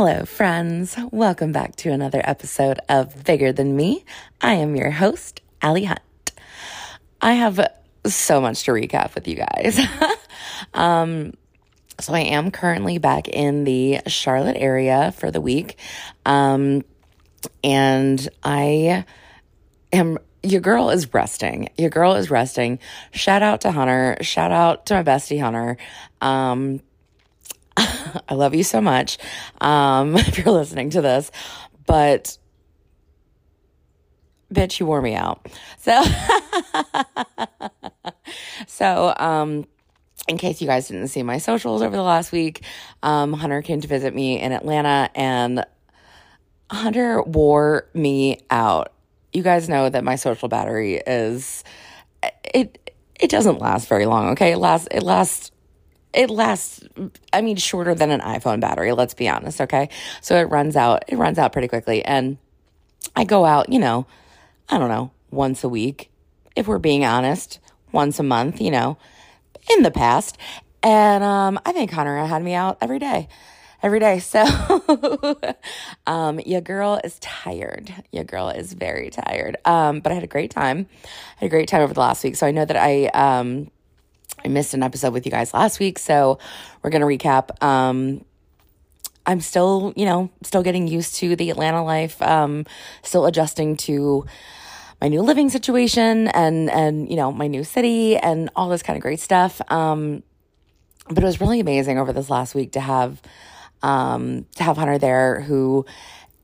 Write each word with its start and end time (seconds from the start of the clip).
Hello, 0.00 0.24
friends. 0.24 0.96
Welcome 1.10 1.50
back 1.50 1.74
to 1.78 1.90
another 1.90 2.20
episode 2.22 2.78
of 2.88 3.24
Bigger 3.24 3.50
Than 3.50 3.74
Me. 3.74 4.04
I 4.40 4.52
am 4.52 4.76
your 4.76 4.92
host, 4.92 5.40
Allie 5.60 5.86
Hunt. 5.86 5.98
I 7.20 7.32
have 7.32 7.58
so 8.06 8.40
much 8.40 8.62
to 8.62 8.70
recap 8.70 9.16
with 9.16 9.26
you 9.26 9.34
guys. 9.34 9.76
um, 10.72 11.34
so 11.98 12.14
I 12.14 12.20
am 12.20 12.52
currently 12.52 12.98
back 12.98 13.26
in 13.26 13.64
the 13.64 13.98
Charlotte 14.06 14.56
area 14.56 15.12
for 15.16 15.32
the 15.32 15.40
week. 15.40 15.76
Um, 16.24 16.84
and 17.64 18.28
I 18.44 19.04
am 19.92 20.18
your 20.44 20.60
girl 20.60 20.90
is 20.90 21.12
resting. 21.12 21.70
Your 21.76 21.90
girl 21.90 22.14
is 22.14 22.30
resting. 22.30 22.78
Shout 23.10 23.42
out 23.42 23.62
to 23.62 23.72
Hunter. 23.72 24.18
Shout 24.20 24.52
out 24.52 24.86
to 24.86 24.94
my 24.94 25.02
bestie 25.02 25.40
Hunter. 25.40 25.76
Um, 26.20 26.82
I 28.28 28.34
love 28.34 28.54
you 28.54 28.64
so 28.64 28.80
much. 28.80 29.18
Um, 29.60 30.16
if 30.16 30.38
you're 30.38 30.52
listening 30.52 30.90
to 30.90 31.00
this, 31.00 31.30
but 31.86 32.36
bitch, 34.52 34.80
you 34.80 34.86
wore 34.86 35.00
me 35.00 35.14
out. 35.14 35.46
So, 35.78 36.02
so, 38.66 39.14
um, 39.16 39.66
in 40.26 40.36
case 40.38 40.60
you 40.60 40.66
guys 40.66 40.88
didn't 40.88 41.08
see 41.08 41.22
my 41.22 41.38
socials 41.38 41.82
over 41.82 41.96
the 41.96 42.02
last 42.02 42.32
week, 42.32 42.62
um, 43.02 43.32
Hunter 43.32 43.62
came 43.62 43.80
to 43.80 43.88
visit 43.88 44.14
me 44.14 44.40
in 44.40 44.52
Atlanta 44.52 45.10
and 45.14 45.64
Hunter 46.70 47.22
wore 47.22 47.88
me 47.94 48.40
out. 48.50 48.92
You 49.32 49.42
guys 49.42 49.68
know 49.68 49.88
that 49.88 50.04
my 50.04 50.16
social 50.16 50.48
battery 50.48 50.96
is 51.06 51.64
it 52.44 52.92
it 53.18 53.30
doesn't 53.30 53.58
last 53.58 53.88
very 53.88 54.06
long, 54.06 54.30
okay? 54.30 54.52
It 54.52 54.58
lasts 54.58 54.88
it 54.90 55.02
lasts 55.02 55.50
it 56.12 56.30
lasts 56.30 56.82
I 57.32 57.40
mean 57.40 57.56
shorter 57.56 57.94
than 57.94 58.10
an 58.10 58.20
iPhone 58.20 58.60
battery, 58.60 58.92
let's 58.92 59.14
be 59.14 59.28
honest, 59.28 59.60
okay? 59.60 59.88
So 60.20 60.36
it 60.36 60.44
runs 60.44 60.76
out 60.76 61.04
it 61.08 61.16
runs 61.16 61.38
out 61.38 61.52
pretty 61.52 61.68
quickly 61.68 62.04
and 62.04 62.38
I 63.14 63.24
go 63.24 63.44
out, 63.44 63.72
you 63.72 63.78
know, 63.78 64.06
I 64.68 64.78
don't 64.78 64.88
know, 64.88 65.10
once 65.30 65.64
a 65.64 65.68
week 65.68 66.10
if 66.56 66.66
we're 66.66 66.78
being 66.78 67.04
honest, 67.04 67.60
once 67.92 68.18
a 68.18 68.22
month, 68.22 68.60
you 68.60 68.70
know, 68.70 68.98
in 69.70 69.82
the 69.82 69.90
past. 69.90 70.38
And 70.82 71.22
um 71.24 71.60
I 71.64 71.72
think 71.72 71.90
Hunter 71.90 72.16
had 72.18 72.42
me 72.42 72.54
out 72.54 72.78
every 72.80 72.98
day 72.98 73.28
every 73.82 74.00
day. 74.00 74.18
So, 74.18 74.44
um, 76.06 76.40
your 76.40 76.60
girl 76.60 77.00
is 77.02 77.18
tired. 77.20 77.92
Your 78.12 78.24
girl 78.24 78.48
is 78.48 78.72
very 78.72 79.10
tired. 79.10 79.56
Um, 79.64 80.00
but 80.00 80.12
I 80.12 80.14
had 80.14 80.24
a 80.24 80.28
great 80.28 80.50
time. 80.50 80.86
I 81.04 81.40
had 81.40 81.46
a 81.46 81.50
great 81.50 81.68
time 81.68 81.82
over 81.82 81.94
the 81.94 82.00
last 82.00 82.24
week. 82.24 82.36
So 82.36 82.46
I 82.46 82.50
know 82.50 82.64
that 82.64 82.76
I, 82.76 83.06
um, 83.06 83.70
I 84.44 84.48
missed 84.48 84.74
an 84.74 84.82
episode 84.82 85.12
with 85.12 85.26
you 85.26 85.32
guys 85.32 85.52
last 85.52 85.80
week. 85.80 85.98
So 85.98 86.38
we're 86.82 86.90
going 86.90 87.00
to 87.00 87.06
recap. 87.06 87.62
Um, 87.62 88.24
I'm 89.26 89.40
still, 89.40 89.92
you 89.94 90.06
know, 90.06 90.30
still 90.42 90.62
getting 90.62 90.88
used 90.88 91.16
to 91.16 91.36
the 91.36 91.50
Atlanta 91.50 91.84
life, 91.84 92.20
um, 92.22 92.64
still 93.02 93.26
adjusting 93.26 93.76
to 93.78 94.24
my 95.00 95.08
new 95.08 95.20
living 95.22 95.50
situation 95.50 96.28
and, 96.28 96.70
and, 96.70 97.10
you 97.10 97.16
know, 97.16 97.30
my 97.30 97.46
new 97.46 97.62
city 97.62 98.16
and 98.16 98.48
all 98.56 98.68
this 98.68 98.82
kind 98.82 98.96
of 98.96 99.02
great 99.02 99.20
stuff. 99.20 99.60
Um, 99.70 100.22
but 101.08 101.18
it 101.18 101.26
was 101.26 101.40
really 101.40 101.60
amazing 101.60 101.98
over 101.98 102.12
this 102.12 102.30
last 102.30 102.54
week 102.54 102.72
to 102.72 102.80
have, 102.80 103.20
um, 103.82 104.46
to 104.56 104.62
have 104.62 104.76
Hunter 104.76 104.98
there 104.98 105.42
who 105.42 105.84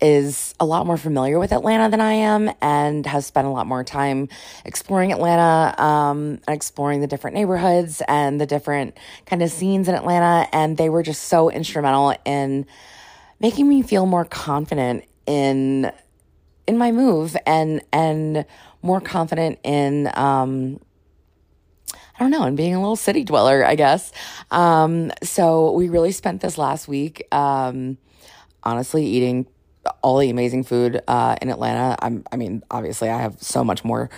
is 0.05 0.55
a 0.60 0.66
lot 0.66 0.86
more 0.86 0.98
familiar 0.98 1.38
with 1.38 1.50
Atlanta 1.50 1.88
than 1.88 2.00
I 2.02 2.12
am 2.12 2.50
and 2.60 3.06
has 3.06 3.24
spent 3.24 3.47
a 3.47 3.50
lot 3.50 3.66
more 3.66 3.83
time 3.83 4.28
exploring 4.66 5.12
Atlanta 5.12 5.74
um, 5.83 6.41
and 6.47 6.55
exploring 6.55 7.00
the 7.00 7.06
different 7.06 7.34
neighborhoods 7.34 8.02
and 8.06 8.38
the 8.38 8.44
different 8.44 8.98
kind 9.25 9.42
of 9.42 9.50
scenes 9.50 9.88
in 9.88 9.94
Atlanta. 9.94 10.47
And 10.52 10.77
they 10.77 10.91
were 10.91 11.02
just 11.02 11.22
so 11.22 11.50
instrumental 11.50 12.14
in 12.27 12.66
making 13.41 13.66
me 13.66 13.80
feel 13.80 14.05
more 14.05 14.27
confident 14.27 15.04
in 15.26 15.91
in 16.66 16.76
my 16.76 16.93
move 16.93 17.34
and 17.47 17.81
and 17.91 18.44
more 18.82 19.00
confident 19.00 19.59
in 19.64 20.10
um, 20.12 20.81
I 21.94 22.22
don't 22.22 22.31
know, 22.31 22.43
and 22.43 22.59
being 22.59 22.75
a 22.75 22.78
little 22.78 22.94
city 22.94 23.25
dweller, 23.25 23.64
I 23.64 23.75
guess. 23.75 24.12
Um, 24.50 25.12
so 25.22 25.72
we 25.72 25.88
really 25.88 26.12
spent 26.12 26.43
this 26.43 26.59
last 26.59 26.88
week, 26.88 27.26
um, 27.32 27.97
honestly 28.62 29.06
eating 29.06 29.47
all 30.03 30.19
the 30.19 30.31
amazing 30.31 30.65
food 30.65 31.03
uh, 31.06 31.37
in 31.41 31.50
Atlanta. 31.50 31.97
I'm, 32.00 32.25
I 32.31 32.37
mean, 32.37 32.62
obviously, 32.71 33.09
I 33.09 33.21
have 33.21 33.43
so 33.43 33.65
much 33.65 33.84
more, 33.84 34.11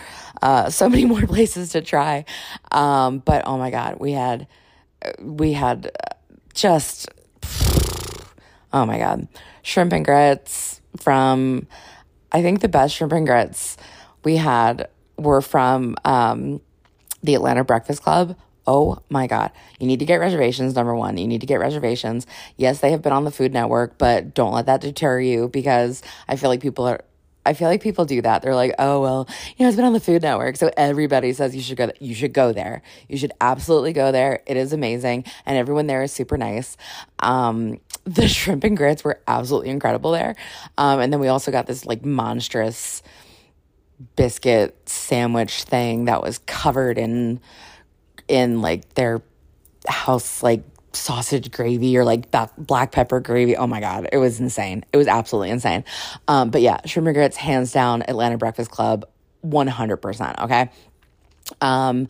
uh, 0.42 0.70
so 0.70 0.88
many 0.88 1.04
more 1.04 1.26
places 1.26 1.70
to 1.72 1.82
try. 1.82 2.24
Um, 2.70 3.18
but 3.18 3.46
oh 3.46 3.58
my 3.58 3.70
god, 3.70 3.98
we 3.98 4.12
had, 4.12 4.46
we 5.20 5.52
had 5.52 5.90
just, 6.54 7.08
oh 8.72 8.86
my 8.86 8.98
god, 8.98 9.28
shrimp 9.62 9.92
and 9.92 10.04
grits 10.04 10.80
from. 10.96 11.66
I 12.32 12.42
think 12.42 12.60
the 12.60 12.68
best 12.68 12.94
shrimp 12.94 13.12
and 13.12 13.26
grits 13.26 13.76
we 14.24 14.36
had 14.36 14.88
were 15.16 15.40
from 15.40 15.96
um, 16.04 16.60
the 17.22 17.34
Atlanta 17.34 17.64
Breakfast 17.64 18.02
Club. 18.02 18.36
Oh 18.66 18.98
my 19.08 19.26
God. 19.26 19.52
You 19.78 19.86
need 19.86 20.00
to 20.00 20.04
get 20.04 20.16
reservations. 20.16 20.74
Number 20.74 20.94
one, 20.94 21.16
you 21.16 21.28
need 21.28 21.40
to 21.40 21.46
get 21.46 21.60
reservations. 21.60 22.26
Yes, 22.56 22.80
they 22.80 22.90
have 22.90 23.02
been 23.02 23.12
on 23.12 23.24
the 23.24 23.30
Food 23.30 23.52
Network, 23.52 23.96
but 23.96 24.34
don't 24.34 24.52
let 24.52 24.66
that 24.66 24.80
deter 24.80 25.20
you 25.20 25.48
because 25.48 26.02
I 26.28 26.36
feel 26.36 26.50
like 26.50 26.60
people 26.60 26.86
are. 26.86 27.00
I 27.44 27.52
feel 27.52 27.68
like 27.68 27.80
people 27.80 28.04
do 28.04 28.20
that. 28.22 28.42
They're 28.42 28.56
like, 28.56 28.74
"Oh 28.76 29.00
well, 29.00 29.28
you 29.56 29.62
know, 29.62 29.68
it's 29.68 29.76
been 29.76 29.84
on 29.84 29.92
the 29.92 30.00
Food 30.00 30.22
Network, 30.22 30.56
so 30.56 30.68
everybody 30.76 31.32
says 31.32 31.54
you 31.54 31.62
should 31.62 31.76
go. 31.76 31.92
You 32.00 32.12
should 32.12 32.32
go 32.32 32.52
there. 32.52 32.82
You 33.08 33.16
should 33.18 33.30
absolutely 33.40 33.92
go 33.92 34.10
there. 34.10 34.42
It 34.46 34.56
is 34.56 34.72
amazing, 34.72 35.24
and 35.46 35.56
everyone 35.56 35.86
there 35.86 36.02
is 36.02 36.10
super 36.10 36.36
nice. 36.36 36.76
Um, 37.20 37.78
the 38.02 38.26
shrimp 38.36 38.64
and 38.64 38.76
grits 38.76 39.04
were 39.04 39.20
absolutely 39.28 39.70
incredible 39.70 40.10
there, 40.10 40.34
um, 40.76 40.98
and 40.98 41.12
then 41.12 41.20
we 41.20 41.28
also 41.28 41.52
got 41.52 41.68
this 41.68 41.86
like 41.86 42.04
monstrous 42.04 43.00
biscuit 44.16 44.76
sandwich 44.88 45.62
thing 45.62 46.06
that 46.06 46.22
was 46.22 46.38
covered 46.46 46.98
in 46.98 47.40
in 48.28 48.62
like 48.62 48.94
their 48.94 49.22
house 49.88 50.42
like 50.42 50.64
sausage 50.92 51.50
gravy 51.50 51.96
or 51.96 52.04
like 52.04 52.34
black 52.58 52.92
pepper 52.92 53.20
gravy. 53.20 53.56
Oh 53.56 53.66
my 53.66 53.80
god, 53.80 54.08
it 54.12 54.18
was 54.18 54.40
insane. 54.40 54.84
It 54.92 54.96
was 54.96 55.06
absolutely 55.06 55.50
insane. 55.50 55.84
Um, 56.26 56.50
but 56.50 56.62
yeah, 56.62 56.80
shrimp 56.86 57.12
grits, 57.14 57.36
hands 57.36 57.72
down, 57.72 58.02
Atlanta 58.02 58.38
Breakfast 58.38 58.70
Club, 58.70 59.06
one 59.42 59.66
hundred 59.66 59.98
percent. 59.98 60.38
Okay. 60.40 60.70
Um, 61.60 62.08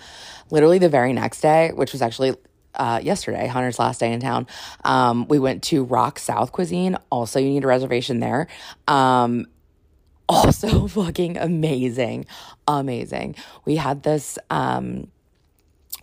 literally 0.50 0.78
the 0.78 0.88
very 0.88 1.12
next 1.12 1.41
day, 1.41 1.71
which 1.75 1.93
was 1.93 2.00
actually 2.00 2.34
uh, 2.75 3.00
yesterday, 3.03 3.47
Hunter's 3.47 3.78
last 3.78 4.00
day 4.00 4.12
in 4.12 4.21
town, 4.21 4.47
um, 4.84 5.27
we 5.28 5.38
went 5.38 5.62
to 5.65 5.84
Rock 5.84 6.19
South 6.19 6.53
Cuisine. 6.53 6.97
Also, 7.10 7.38
you 7.41 7.48
need 7.48 7.65
a 7.65 7.66
reservation 7.66 8.21
there. 8.21 8.48
Um, 8.87 9.47
also 10.28 10.88
fucking 10.88 11.37
amazing. 11.37 12.27
Amazing. 12.66 13.37
We 13.65 13.77
had 13.77 14.03
this 14.03 14.38
um 14.50 15.09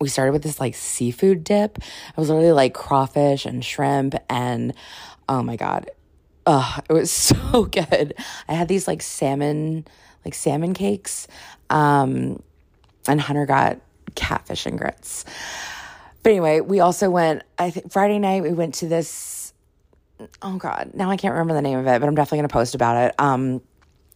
we 0.04 0.10
started 0.10 0.34
with 0.34 0.44
this 0.44 0.60
like 0.60 0.76
seafood 0.76 1.44
dip. 1.44 1.78
It 1.78 2.18
was 2.18 2.30
literally 2.30 2.52
like 2.52 2.74
crawfish 2.74 3.46
and 3.46 3.64
shrimp 3.64 4.16
and 4.30 4.74
oh 5.28 5.42
my 5.42 5.56
god. 5.56 5.90
Oh, 6.46 6.78
it 6.90 6.94
was 6.94 7.10
so 7.12 7.66
good. 7.66 8.14
I 8.48 8.54
had 8.54 8.68
these 8.68 8.88
like 8.88 9.02
salmon 9.02 9.86
like 10.26 10.34
salmon 10.34 10.74
cakes. 10.74 11.28
Um 11.70 12.42
and 13.08 13.20
Hunter 13.20 13.46
got 13.46 13.80
catfish 14.16 14.66
and 14.66 14.78
grits. 14.78 15.26
But 16.22 16.30
anyway, 16.30 16.60
we 16.60 16.80
also 16.80 17.10
went 17.10 17.44
I 17.58 17.72
think 17.72 17.92
Friday 17.92 18.20
night 18.20 18.44
we 18.44 18.54
went 18.54 18.76
to 18.76 18.88
this 18.88 19.54
oh 20.42 20.58
god, 20.58 20.92
now 20.94 21.10
I 21.10 21.18
can't 21.18 21.34
remember 21.34 21.54
the 21.54 21.62
name 21.62 21.80
of 21.80 21.88
it, 21.88 22.00
but 22.00 22.08
I'm 22.08 22.16
definitely 22.16 22.40
going 22.40 22.50
to 22.50 22.54
post 22.54 22.76
about 22.76 22.98
it. 22.98 23.16
Um 23.18 23.62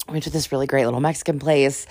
went 0.09 0.23
to 0.23 0.29
this 0.29 0.51
really 0.51 0.67
great 0.67 0.85
little 0.85 0.99
Mexican 0.99 1.39
place. 1.39 1.85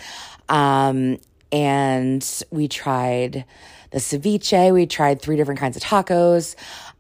Um, 0.49 1.19
and 1.53 2.45
we 2.51 2.69
tried 2.69 3.45
the 3.91 3.99
ceviche. 3.99 4.73
We 4.73 4.87
tried 4.87 5.21
three 5.23 5.37
different 5.37 5.61
kinds 5.61 5.77
of 5.77 5.83
tacos. 5.83 6.55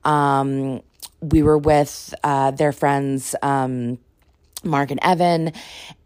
Um, 0.05 0.83
we 1.21 1.43
were 1.43 1.59
with 1.59 2.15
uh, 2.23 2.53
their 2.53 2.73
friends, 2.73 3.35
um, 3.43 3.99
Mark 4.63 4.91
and 4.91 5.01
Evan, 5.03 5.53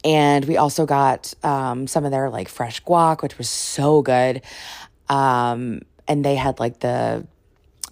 and 0.04 0.44
we 0.44 0.56
also 0.56 0.86
got 0.86 1.32
um, 1.42 1.86
some 1.86 2.04
of 2.04 2.10
their 2.10 2.30
like 2.30 2.48
fresh 2.48 2.82
guac, 2.82 3.22
which 3.22 3.38
was 3.38 3.48
so 3.48 4.02
good. 4.02 4.42
Um, 5.08 5.82
and 6.06 6.24
they 6.24 6.36
had 6.36 6.60
like 6.60 6.80
the 6.80 7.26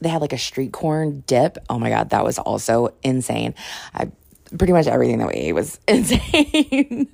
they 0.01 0.09
had 0.09 0.21
like 0.21 0.33
a 0.33 0.39
street 0.39 0.73
corn 0.73 1.25
dip. 1.27 1.59
Oh 1.69 1.79
my 1.79 1.91
god, 1.91 2.11
that 2.11 2.25
was 2.25 2.39
also 2.39 2.95
insane. 3.03 3.55
I 3.95 4.11
pretty 4.57 4.73
much 4.73 4.87
everything 4.87 5.19
that 5.19 5.29
we 5.29 5.35
ate 5.35 5.53
was 5.53 5.79
insane. 5.89 7.09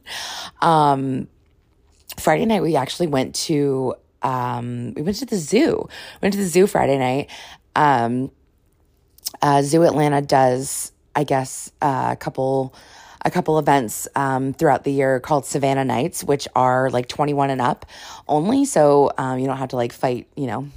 um, 0.61 1.29
Friday 2.19 2.46
night, 2.46 2.62
we 2.62 2.76
actually 2.76 3.06
went 3.06 3.34
to, 3.34 3.94
um, 4.22 4.94
we 4.94 5.02
went 5.02 5.16
to 5.19 5.26
the 5.26 5.37
zoo. 5.37 5.88
We 5.88 6.26
went 6.26 6.34
to 6.34 6.40
the 6.40 6.46
zoo 6.46 6.66
Friday 6.66 6.99
night. 6.99 7.31
Um, 7.76 8.31
uh, 9.43 9.62
Zoo 9.62 9.82
Atlanta 9.82 10.22
does, 10.22 10.93
I 11.14 11.25
guess, 11.25 11.70
uh, 11.82 12.11
a 12.12 12.16
couple, 12.16 12.75
a 13.25 13.31
couple 13.31 13.58
events 13.58 14.06
um, 14.14 14.52
throughout 14.52 14.84
the 14.84 14.93
year 14.93 15.20
called 15.20 15.44
Savannah 15.44 15.84
Nights, 15.84 16.22
which 16.22 16.46
are 16.55 16.90
like 16.90 17.08
21 17.08 17.50
and 17.50 17.61
up 17.61 17.87
only. 18.28 18.64
So 18.64 19.10
um, 19.19 19.38
you 19.38 19.46
don't 19.46 19.58
have 19.58 19.70
to 19.70 19.76
like 19.76 19.93
fight, 19.93 20.28
you 20.37 20.46
know, 20.46 20.69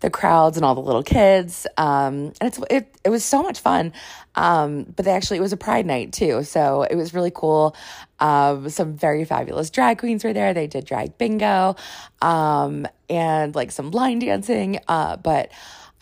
the 0.00 0.10
crowds 0.10 0.56
and 0.56 0.64
all 0.64 0.74
the 0.74 0.80
little 0.80 1.02
kids. 1.02 1.66
Um, 1.76 2.32
and 2.40 2.42
it's 2.42 2.60
it 2.70 2.94
it 3.04 3.10
was 3.10 3.24
so 3.24 3.42
much 3.42 3.60
fun. 3.60 3.92
Um, 4.34 4.84
but 4.94 5.04
they 5.04 5.12
actually 5.12 5.38
it 5.38 5.42
was 5.42 5.52
a 5.52 5.56
pride 5.56 5.86
night 5.86 6.12
too, 6.12 6.42
so 6.44 6.82
it 6.82 6.96
was 6.96 7.14
really 7.14 7.32
cool. 7.34 7.74
Um, 8.18 8.68
some 8.68 8.94
very 8.94 9.24
fabulous 9.24 9.70
drag 9.70 9.98
queens 9.98 10.24
were 10.24 10.32
there. 10.32 10.54
They 10.54 10.66
did 10.66 10.84
drag 10.84 11.18
bingo, 11.18 11.76
um, 12.22 12.86
and 13.08 13.54
like 13.54 13.70
some 13.70 13.90
line 13.90 14.18
dancing. 14.18 14.78
Uh, 14.88 15.16
but 15.16 15.50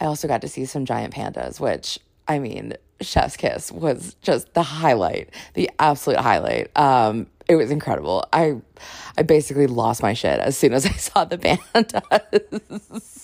I 0.01 0.07
also 0.07 0.29
got 0.29 0.43
to 0.43 0.49
see 0.49 0.65
some 0.65 0.85
giant 0.85 1.15
pandas, 1.15 1.61
which 1.61 1.99
I 2.27 2.39
mean, 2.39 2.75
Chef's 3.01 3.37
Kiss 3.37 3.71
was 3.71 4.17
just 4.23 4.53
the 4.55 4.63
highlight, 4.63 5.31
the 5.55 5.71
absolute 5.79 6.19
highlight. 6.19 6.77
Um, 6.77 7.29
it 7.49 7.57
was 7.57 7.71
incredible. 7.71 8.25
I 8.33 8.57
I 9.17 9.23
basically 9.23 9.67
lost 9.67 10.03
my 10.03 10.15
shit 10.15 10.41
as 10.41 10.57
soon 10.57 10.73
as 10.73 10.87
I 10.87 10.93
saw 10.93 11.25
the 11.25 11.39
pandas. 11.39 13.21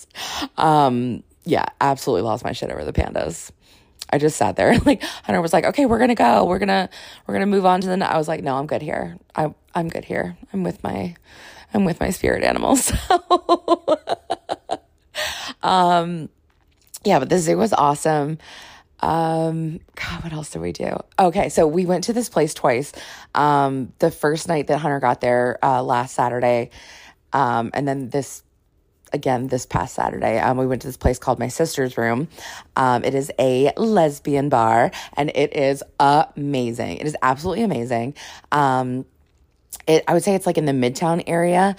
um, 0.57 1.23
yeah, 1.43 1.65
absolutely 1.79 2.23
lost 2.23 2.43
my 2.43 2.51
shit 2.51 2.71
over 2.71 2.85
the 2.85 2.93
pandas. 2.93 3.51
I 4.11 4.17
just 4.17 4.37
sat 4.37 4.55
there 4.55 4.77
like 4.85 5.03
Hunter 5.23 5.41
was 5.41 5.53
like, 5.53 5.65
"Okay, 5.65 5.85
we're 5.85 5.99
gonna 5.99 6.15
go. 6.15 6.45
We're 6.45 6.59
gonna 6.59 6.89
we're 7.25 7.33
gonna 7.33 7.45
move 7.45 7.65
on 7.65 7.81
to 7.81 7.87
the." 7.87 8.11
I 8.11 8.17
was 8.17 8.27
like, 8.27 8.43
"No, 8.43 8.55
I'm 8.55 8.67
good 8.67 8.81
here. 8.81 9.17
I 9.35 9.53
I'm 9.73 9.89
good 9.89 10.05
here. 10.05 10.37
I'm 10.53 10.63
with 10.63 10.83
my 10.83 11.15
I'm 11.73 11.85
with 11.85 11.99
my 11.99 12.09
spirit 12.09 12.43
animals." 12.43 12.91
um, 15.63 16.29
yeah, 17.03 17.19
but 17.19 17.29
the 17.29 17.39
zoo 17.39 17.57
was 17.57 17.73
awesome. 17.73 18.37
Um, 18.99 19.79
God, 19.95 20.23
what 20.23 20.33
else 20.33 20.51
did 20.51 20.61
we 20.61 20.73
do? 20.73 20.95
Okay, 21.17 21.49
so 21.49 21.65
we 21.65 21.87
went 21.87 22.03
to 22.03 22.13
this 22.13 22.29
place 22.29 22.53
twice. 22.53 22.91
Um, 23.33 23.93
the 23.97 24.11
first 24.11 24.47
night 24.47 24.67
that 24.67 24.77
Hunter 24.77 24.99
got 24.99 25.21
there, 25.21 25.57
uh, 25.63 25.81
last 25.81 26.13
Saturday, 26.13 26.69
um, 27.33 27.71
and 27.73 27.87
then 27.87 28.09
this 28.09 28.43
again 29.13 29.47
this 29.47 29.65
past 29.65 29.95
Saturday. 29.95 30.39
Um, 30.39 30.57
we 30.57 30.67
went 30.67 30.81
to 30.83 30.87
this 30.87 30.97
place 30.97 31.19
called 31.19 31.39
My 31.39 31.47
Sister's 31.47 31.97
Room. 31.97 32.27
Um, 32.75 33.03
it 33.03 33.15
is 33.15 33.31
a 33.39 33.71
lesbian 33.77 34.49
bar, 34.49 34.91
and 35.15 35.31
it 35.35 35.55
is 35.55 35.83
amazing. 35.99 36.97
It 36.97 37.05
is 37.07 37.15
absolutely 37.21 37.63
amazing. 37.63 38.15
Um, 38.51 39.05
it, 39.87 40.03
I 40.07 40.13
would 40.13 40.23
say 40.23 40.35
it's 40.35 40.45
like 40.45 40.57
in 40.57 40.65
the 40.65 40.73
Midtown 40.73 41.23
area. 41.27 41.75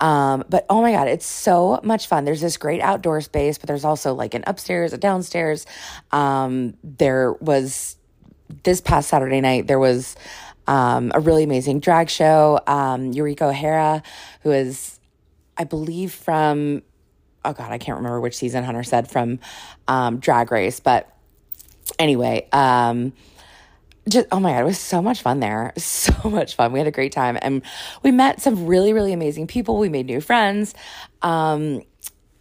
Um, 0.00 0.44
but 0.48 0.66
oh 0.68 0.82
my 0.82 0.92
God, 0.92 1.08
it's 1.08 1.26
so 1.26 1.80
much 1.82 2.08
fun. 2.08 2.24
There's 2.24 2.40
this 2.40 2.56
great 2.56 2.80
outdoor 2.80 3.20
space, 3.20 3.58
but 3.58 3.68
there's 3.68 3.84
also 3.84 4.14
like 4.14 4.34
an 4.34 4.44
upstairs, 4.46 4.92
a 4.92 4.98
downstairs. 4.98 5.66
Um, 6.10 6.74
there 6.82 7.32
was 7.32 7.96
this 8.62 8.80
past 8.80 9.08
Saturday 9.08 9.40
night, 9.40 9.66
there 9.66 9.78
was 9.78 10.16
um, 10.66 11.12
a 11.14 11.20
really 11.20 11.44
amazing 11.44 11.80
drag 11.80 12.10
show. 12.10 12.60
Um, 12.66 13.12
Eureka 13.12 13.46
O'Hara, 13.46 14.02
who 14.42 14.52
is, 14.52 14.93
I 15.56 15.64
believe, 15.64 16.12
from, 16.12 16.82
oh 17.44 17.52
God, 17.52 17.70
I 17.70 17.78
can't 17.78 17.96
remember 17.96 18.20
which 18.20 18.36
season 18.36 18.64
Hunter 18.64 18.82
said 18.82 19.10
from 19.10 19.38
um, 19.88 20.18
Drag 20.18 20.50
Race, 20.50 20.80
but 20.80 21.10
anyway, 21.98 22.48
um, 22.52 23.12
just 24.08 24.26
oh 24.32 24.40
my 24.40 24.52
god 24.52 24.60
it 24.60 24.64
was 24.64 24.78
so 24.78 25.00
much 25.00 25.22
fun 25.22 25.40
there. 25.40 25.72
So 25.84 26.28
much 26.28 26.56
fun. 26.56 26.72
We 26.72 26.78
had 26.78 26.88
a 26.88 26.92
great 26.92 27.12
time. 27.12 27.38
And 27.40 27.62
we 28.02 28.10
met 28.10 28.40
some 28.40 28.66
really 28.66 28.92
really 28.92 29.12
amazing 29.12 29.46
people. 29.46 29.78
We 29.78 29.88
made 29.88 30.06
new 30.06 30.20
friends. 30.20 30.74
Um 31.22 31.82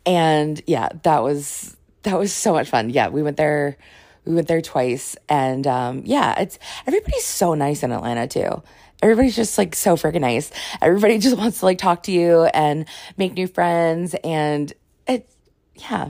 and 0.06 0.62
yeah 0.68 0.89
that 1.04 1.24
was 1.24 1.75
that 2.04 2.18
was 2.18 2.33
so 2.33 2.54
much 2.54 2.69
fun. 2.69 2.89
Yeah 2.89 3.10
we 3.10 3.24
went 3.24 3.38
there 3.38 3.77
we 4.25 4.36
went 4.36 4.48
there 4.48 4.62
twice. 4.62 5.15
And 5.30 5.65
um 5.68 6.04
yeah 6.06 6.39
it's 6.39 6.60
everybody's 6.86 7.25
so 7.25 7.54
nice 7.54 7.83
in 7.83 7.92
atlanta 7.92 8.27
too 8.27 8.63
everybody's 9.03 9.35
just 9.35 9.57
like 9.57 9.75
so 9.75 9.95
freaking 9.95 10.21
nice 10.21 10.51
everybody 10.81 11.17
just 11.19 11.38
wants 11.38 11.59
to 11.59 11.65
like 11.65 11.77
talk 11.77 12.03
to 12.03 12.11
you 12.11 12.44
and 12.45 12.85
make 13.17 13.33
new 13.33 13.47
friends 13.47 14.15
and 14.23 14.73
it's 15.07 15.35
yeah 15.75 16.09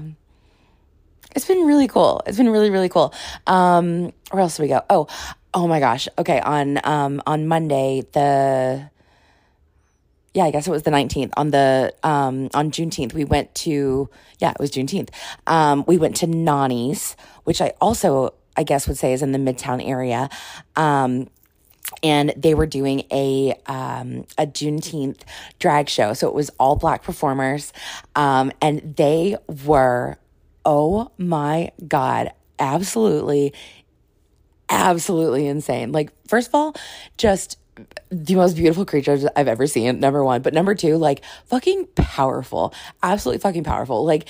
it's 1.36 1.45
been 1.45 1.66
really 1.66 1.88
cool. 1.88 2.22
It's 2.25 2.38
been 2.38 2.50
really, 2.50 2.69
really 2.69 2.90
cool. 2.90 3.13
Um, 3.48 4.13
where 4.31 4.42
else 4.42 4.57
do 4.57 4.63
we 4.63 4.69
go? 4.69 4.81
Oh, 4.90 5.07
oh 5.54 5.68
my 5.68 5.80
gosh. 5.80 6.07
Okay. 6.18 6.40
On, 6.40 6.80
um, 6.84 7.22
on 7.25 7.48
Monday, 7.48 8.04
the, 8.13 8.90
yeah, 10.34 10.45
I 10.45 10.51
guess 10.51 10.68
it 10.68 10.72
was 10.72 10.84
the 10.84 10.92
19th 10.92 11.31
on 11.38 11.51
the, 11.51 11.94
um, 12.04 12.50
on 12.54 12.72
Juneteenth, 12.72 13.13
we 13.13 13.24
went 13.24 13.54
to, 13.56 14.10
yeah, 14.40 14.51
it 14.51 14.60
was 14.60 14.72
Juneteenth. 14.72 15.10
Um, 15.45 15.84
we 15.88 15.98
went 15.98 16.16
to 16.18 16.28
Nani's, 16.28 17.16
which 17.44 17.62
I 17.62 17.74
also, 17.80 18.34
I 18.57 18.63
guess 18.63 18.88
would 18.88 18.98
say 18.98 19.13
is 19.13 19.22
in 19.22 19.31
the 19.31 19.40
Midtown 19.40 19.88
area. 19.88 20.30
Um, 20.75 21.30
and 22.01 22.33
they 22.38 22.53
were 22.53 22.65
doing 22.65 23.03
a 23.12 23.53
um, 23.65 24.25
a 24.38 24.47
Juneteenth 24.47 25.21
drag 25.59 25.89
show, 25.89 26.13
so 26.13 26.27
it 26.27 26.33
was 26.33 26.50
all 26.59 26.75
black 26.75 27.03
performers, 27.03 27.74
um, 28.15 28.51
and 28.62 28.95
they 28.95 29.38
were, 29.65 30.18
oh 30.65 31.12
my 31.18 31.71
god, 31.88 32.31
absolutely 32.59 33.53
absolutely 34.69 35.45
insane. 35.47 35.91
Like, 35.91 36.12
first 36.27 36.47
of 36.47 36.56
all, 36.56 36.75
just 37.18 37.57
the 38.09 38.35
most 38.35 38.56
beautiful 38.56 38.85
creatures 38.85 39.25
I've 39.35 39.47
ever 39.47 39.68
seen, 39.68 40.00
number 40.00 40.24
one. 40.24 40.41
But 40.41 40.53
number 40.53 40.75
two, 40.75 40.97
like 40.97 41.24
fucking 41.45 41.88
powerful. 41.95 42.74
Absolutely 43.01 43.39
fucking 43.39 43.63
powerful. 43.63 44.06
Like, 44.06 44.27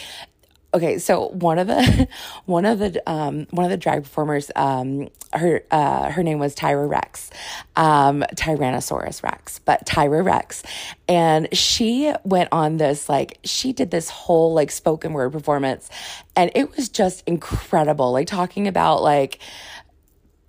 okay, 0.73 0.97
so 0.97 1.27
one 1.29 1.59
of 1.59 1.67
the 1.67 2.07
one 2.45 2.65
of 2.65 2.79
the 2.79 3.01
um 3.09 3.47
one 3.51 3.65
of 3.65 3.71
the 3.71 3.77
drag 3.77 4.03
performers, 4.03 4.51
um, 4.55 5.09
her 5.33 5.63
uh 5.71 6.11
her 6.11 6.23
name 6.23 6.39
was 6.39 6.55
Tyra 6.55 6.89
Rex, 6.89 7.29
um, 7.75 8.23
Tyrannosaurus 8.35 9.23
Rex, 9.23 9.59
but 9.59 9.85
Tyra 9.85 10.23
Rex. 10.23 10.63
And 11.07 11.55
she 11.55 12.13
went 12.23 12.49
on 12.51 12.77
this 12.77 13.09
like 13.09 13.39
she 13.43 13.73
did 13.73 13.91
this 13.91 14.09
whole 14.09 14.53
like 14.53 14.71
spoken 14.71 15.13
word 15.13 15.31
performance 15.31 15.89
and 16.35 16.51
it 16.55 16.75
was 16.75 16.89
just 16.89 17.23
incredible. 17.27 18.11
Like 18.11 18.27
talking 18.27 18.67
about 18.67 19.03
like 19.03 19.39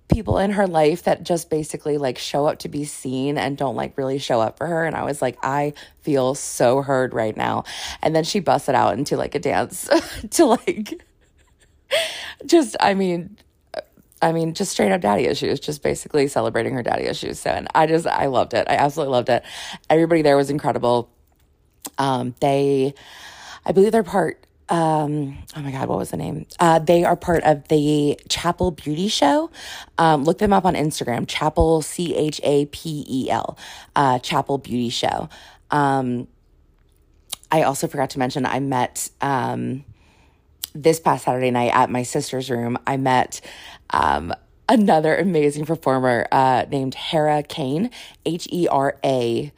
people 0.07 0.37
in 0.37 0.51
her 0.51 0.67
life 0.67 1.03
that 1.03 1.23
just 1.23 1.49
basically 1.49 1.97
like 1.97 2.17
show 2.17 2.45
up 2.45 2.59
to 2.59 2.69
be 2.69 2.85
seen 2.85 3.37
and 3.37 3.57
don't 3.57 3.75
like 3.75 3.97
really 3.97 4.19
show 4.19 4.39
up 4.39 4.57
for 4.57 4.67
her. 4.67 4.85
And 4.85 4.95
I 4.95 5.03
was 5.03 5.21
like, 5.21 5.37
I 5.43 5.73
feel 6.01 6.35
so 6.35 6.81
heard 6.81 7.13
right 7.13 7.35
now. 7.35 7.63
And 8.01 8.15
then 8.15 8.23
she 8.23 8.39
busted 8.39 8.75
out 8.75 8.97
into 8.97 9.17
like 9.17 9.35
a 9.35 9.39
dance 9.39 9.89
to 10.31 10.45
like, 10.45 11.01
just, 12.45 12.75
I 12.79 12.93
mean, 12.93 13.37
I 14.21 14.31
mean, 14.31 14.53
just 14.53 14.71
straight 14.71 14.91
up 14.91 15.01
daddy 15.01 15.25
issues, 15.25 15.59
just 15.59 15.83
basically 15.83 16.27
celebrating 16.27 16.73
her 16.73 16.83
daddy 16.83 17.05
issues. 17.05 17.39
So, 17.39 17.49
and 17.49 17.67
I 17.75 17.87
just, 17.87 18.07
I 18.07 18.27
loved 18.27 18.53
it. 18.53 18.67
I 18.69 18.75
absolutely 18.75 19.11
loved 19.11 19.29
it. 19.29 19.43
Everybody 19.89 20.21
there 20.21 20.37
was 20.37 20.49
incredible. 20.49 21.09
Um, 21.97 22.35
they, 22.41 22.93
I 23.65 23.71
believe 23.71 23.91
they're 23.91 24.03
part 24.03 24.44
um 24.69 25.37
oh 25.55 25.61
my 25.61 25.71
god 25.71 25.87
what 25.87 25.97
was 25.97 26.11
the 26.11 26.17
name? 26.17 26.45
Uh 26.59 26.79
they 26.79 27.03
are 27.03 27.15
part 27.15 27.43
of 27.43 27.67
the 27.67 28.19
chapel 28.29 28.71
beauty 28.71 29.07
show. 29.07 29.51
Um 29.97 30.23
look 30.23 30.39
them 30.39 30.53
up 30.53 30.65
on 30.65 30.73
instagram 30.73 31.25
chapel 31.27 31.81
c-h-a-p-e-l 31.81 33.57
uh 33.95 34.19
chapel 34.19 34.57
beauty 34.57 34.89
show. 34.89 35.29
Um 35.71 36.27
i 37.51 37.61
also 37.61 37.87
forgot 37.87 38.09
to 38.09 38.19
mention 38.19 38.43
i 38.45 38.59
met 38.59 39.09
um 39.21 39.83
this 40.73 40.99
past 40.99 41.25
saturday 41.25 41.51
night 41.51 41.71
at 41.73 41.91
my 41.91 42.01
sister's 42.01 42.49
room 42.49 42.75
i 42.87 42.97
met 42.97 43.39
um 43.91 44.33
another 44.67 45.15
amazing 45.15 45.63
performer 45.63 46.27
uh 46.31 46.65
named 46.71 46.95
hera 46.95 47.43
kane 47.43 47.91
h-e-r-a 48.25 49.51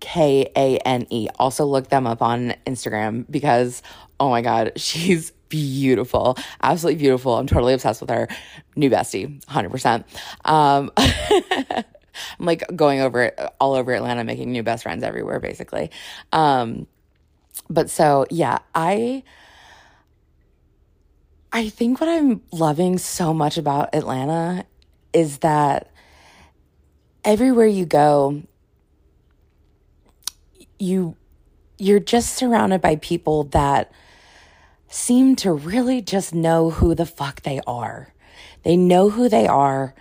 K 0.00 0.50
A 0.54 0.76
N 0.78 1.06
E. 1.10 1.28
Also, 1.38 1.64
look 1.64 1.88
them 1.88 2.06
up 2.06 2.22
on 2.22 2.54
Instagram 2.66 3.24
because 3.30 3.82
oh 4.20 4.30
my 4.30 4.42
God, 4.42 4.72
she's 4.76 5.32
beautiful, 5.48 6.36
absolutely 6.62 6.98
beautiful. 6.98 7.36
I'm 7.36 7.46
totally 7.46 7.74
obsessed 7.74 8.00
with 8.00 8.10
her. 8.10 8.28
New 8.74 8.90
bestie, 8.90 9.42
100%. 9.44 10.04
Um, 10.44 10.90
I'm 10.96 12.46
like 12.46 12.64
going 12.74 13.00
over 13.00 13.24
it 13.24 13.40
all 13.60 13.74
over 13.74 13.92
Atlanta, 13.92 14.24
making 14.24 14.50
new 14.50 14.62
best 14.62 14.82
friends 14.82 15.02
everywhere, 15.02 15.40
basically. 15.40 15.90
Um, 16.32 16.86
but 17.68 17.90
so, 17.90 18.26
yeah, 18.30 18.58
I. 18.74 19.22
I 21.52 21.70
think 21.70 22.02
what 22.02 22.10
I'm 22.10 22.42
loving 22.52 22.98
so 22.98 23.32
much 23.32 23.56
about 23.56 23.94
Atlanta 23.94 24.66
is 25.14 25.38
that 25.38 25.90
everywhere 27.24 27.66
you 27.66 27.86
go, 27.86 28.42
you 30.78 31.16
you're 31.78 32.00
just 32.00 32.34
surrounded 32.34 32.80
by 32.80 32.96
people 32.96 33.44
that 33.44 33.90
seem 34.96 35.36
to 35.36 35.52
really 35.52 36.00
just 36.00 36.34
know 36.34 36.70
who 36.70 36.94
the 36.94 37.04
fuck 37.04 37.42
they 37.42 37.60
are. 37.66 38.14
They 38.62 38.78
know 38.78 39.10
who 39.10 39.28
they 39.28 39.46
are 39.46 39.94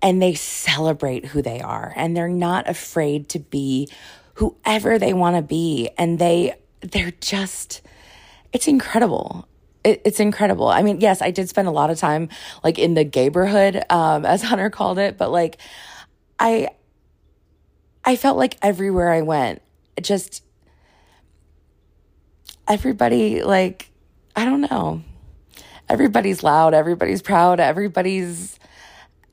and 0.00 0.22
they 0.22 0.34
celebrate 0.34 1.26
who 1.26 1.42
they 1.42 1.60
are 1.60 1.92
and 1.96 2.16
they're 2.16 2.28
not 2.28 2.68
afraid 2.68 3.28
to 3.30 3.40
be 3.40 3.88
whoever 4.34 4.96
they 4.96 5.12
want 5.12 5.34
to 5.34 5.42
be 5.42 5.90
and 5.98 6.20
they 6.20 6.54
they're 6.80 7.12
just 7.20 7.82
it's 8.52 8.68
incredible 8.68 9.48
it, 9.82 10.00
it's 10.04 10.20
incredible 10.20 10.68
i 10.68 10.82
mean 10.82 11.00
yes 11.00 11.20
i 11.20 11.32
did 11.32 11.48
spend 11.48 11.66
a 11.66 11.72
lot 11.72 11.90
of 11.90 11.98
time 11.98 12.28
like 12.62 12.78
in 12.78 12.94
the 12.94 13.04
neighborhood 13.04 13.82
um 13.90 14.24
as 14.24 14.40
hunter 14.44 14.70
called 14.70 15.00
it 15.00 15.18
but 15.18 15.32
like 15.32 15.58
i 16.38 16.68
i 18.04 18.14
felt 18.14 18.38
like 18.38 18.56
everywhere 18.62 19.10
i 19.10 19.20
went 19.20 19.60
just 20.00 20.44
everybody 22.68 23.42
like 23.42 23.90
I 24.38 24.44
don't 24.44 24.60
know. 24.60 25.02
Everybody's 25.88 26.44
loud, 26.44 26.72
everybody's 26.72 27.22
proud, 27.22 27.58
everybody's 27.58 28.56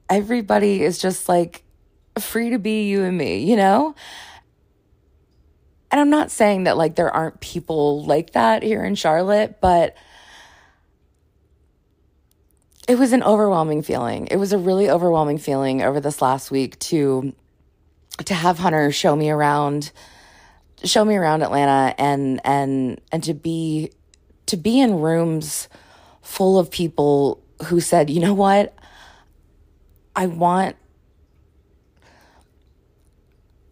everybody 0.09 0.81
is 0.81 0.97
just 0.97 1.29
like 1.29 1.63
free 2.19 2.50
to 2.50 2.57
be 2.57 2.89
you 2.89 3.03
and 3.03 3.15
me, 3.15 3.38
you 3.38 3.55
know? 3.55 3.93
And 5.91 6.01
I'm 6.01 6.09
not 6.09 6.31
saying 6.31 6.63
that 6.63 6.75
like 6.75 6.95
there 6.95 7.12
aren't 7.12 7.39
people 7.39 8.03
like 8.03 8.31
that 8.31 8.63
here 8.63 8.83
in 8.83 8.95
Charlotte, 8.95 9.62
but 9.62 9.95
it 12.88 12.97
was 12.97 13.13
an 13.13 13.21
overwhelming 13.21 13.83
feeling. 13.83 14.25
It 14.31 14.38
was 14.38 14.53
a 14.53 14.57
really 14.57 14.89
overwhelming 14.89 15.38
feeling 15.38 15.83
over 15.83 16.00
this 16.00 16.19
last 16.19 16.50
week 16.50 16.79
to 16.79 17.31
to 18.25 18.33
have 18.33 18.57
Hunter 18.57 18.91
show 18.91 19.15
me 19.15 19.29
around 19.29 19.91
show 20.83 21.05
me 21.05 21.15
around 21.15 21.43
Atlanta 21.43 21.93
and 22.00 22.41
and 22.43 23.00
and 23.12 23.24
to 23.25 23.35
be 23.35 23.91
to 24.47 24.57
be 24.57 24.79
in 24.79 24.99
rooms 24.99 25.67
full 26.21 26.57
of 26.59 26.71
people 26.71 27.43
who 27.65 27.79
said, 27.79 28.09
"You 28.09 28.19
know 28.19 28.33
what? 28.33 28.73
I 30.15 30.27
want 30.27 30.75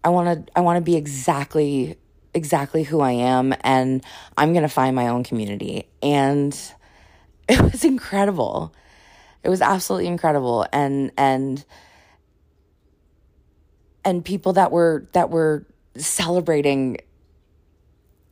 I 0.04 0.10
want 0.10 0.48
to 0.48 0.52
I 0.58 0.62
want 0.62 0.78
to 0.78 0.82
be 0.82 0.96
exactly 0.96 1.98
exactly 2.34 2.84
who 2.84 3.00
I 3.00 3.12
am 3.12 3.54
and 3.62 4.04
I'm 4.36 4.54
going 4.54 4.64
to 4.64 4.70
find 4.70 4.96
my 4.96 5.08
own 5.08 5.24
community." 5.24 5.88
And 6.02 6.58
it 7.48 7.62
was 7.62 7.84
incredible. 7.84 8.74
It 9.44 9.50
was 9.50 9.62
absolutely 9.62 10.08
incredible 10.08 10.66
and 10.72 11.12
and 11.18 11.64
and 14.06 14.24
people 14.24 14.54
that 14.54 14.72
were 14.72 15.08
that 15.14 15.30
were 15.30 15.66
celebrating 15.98 16.98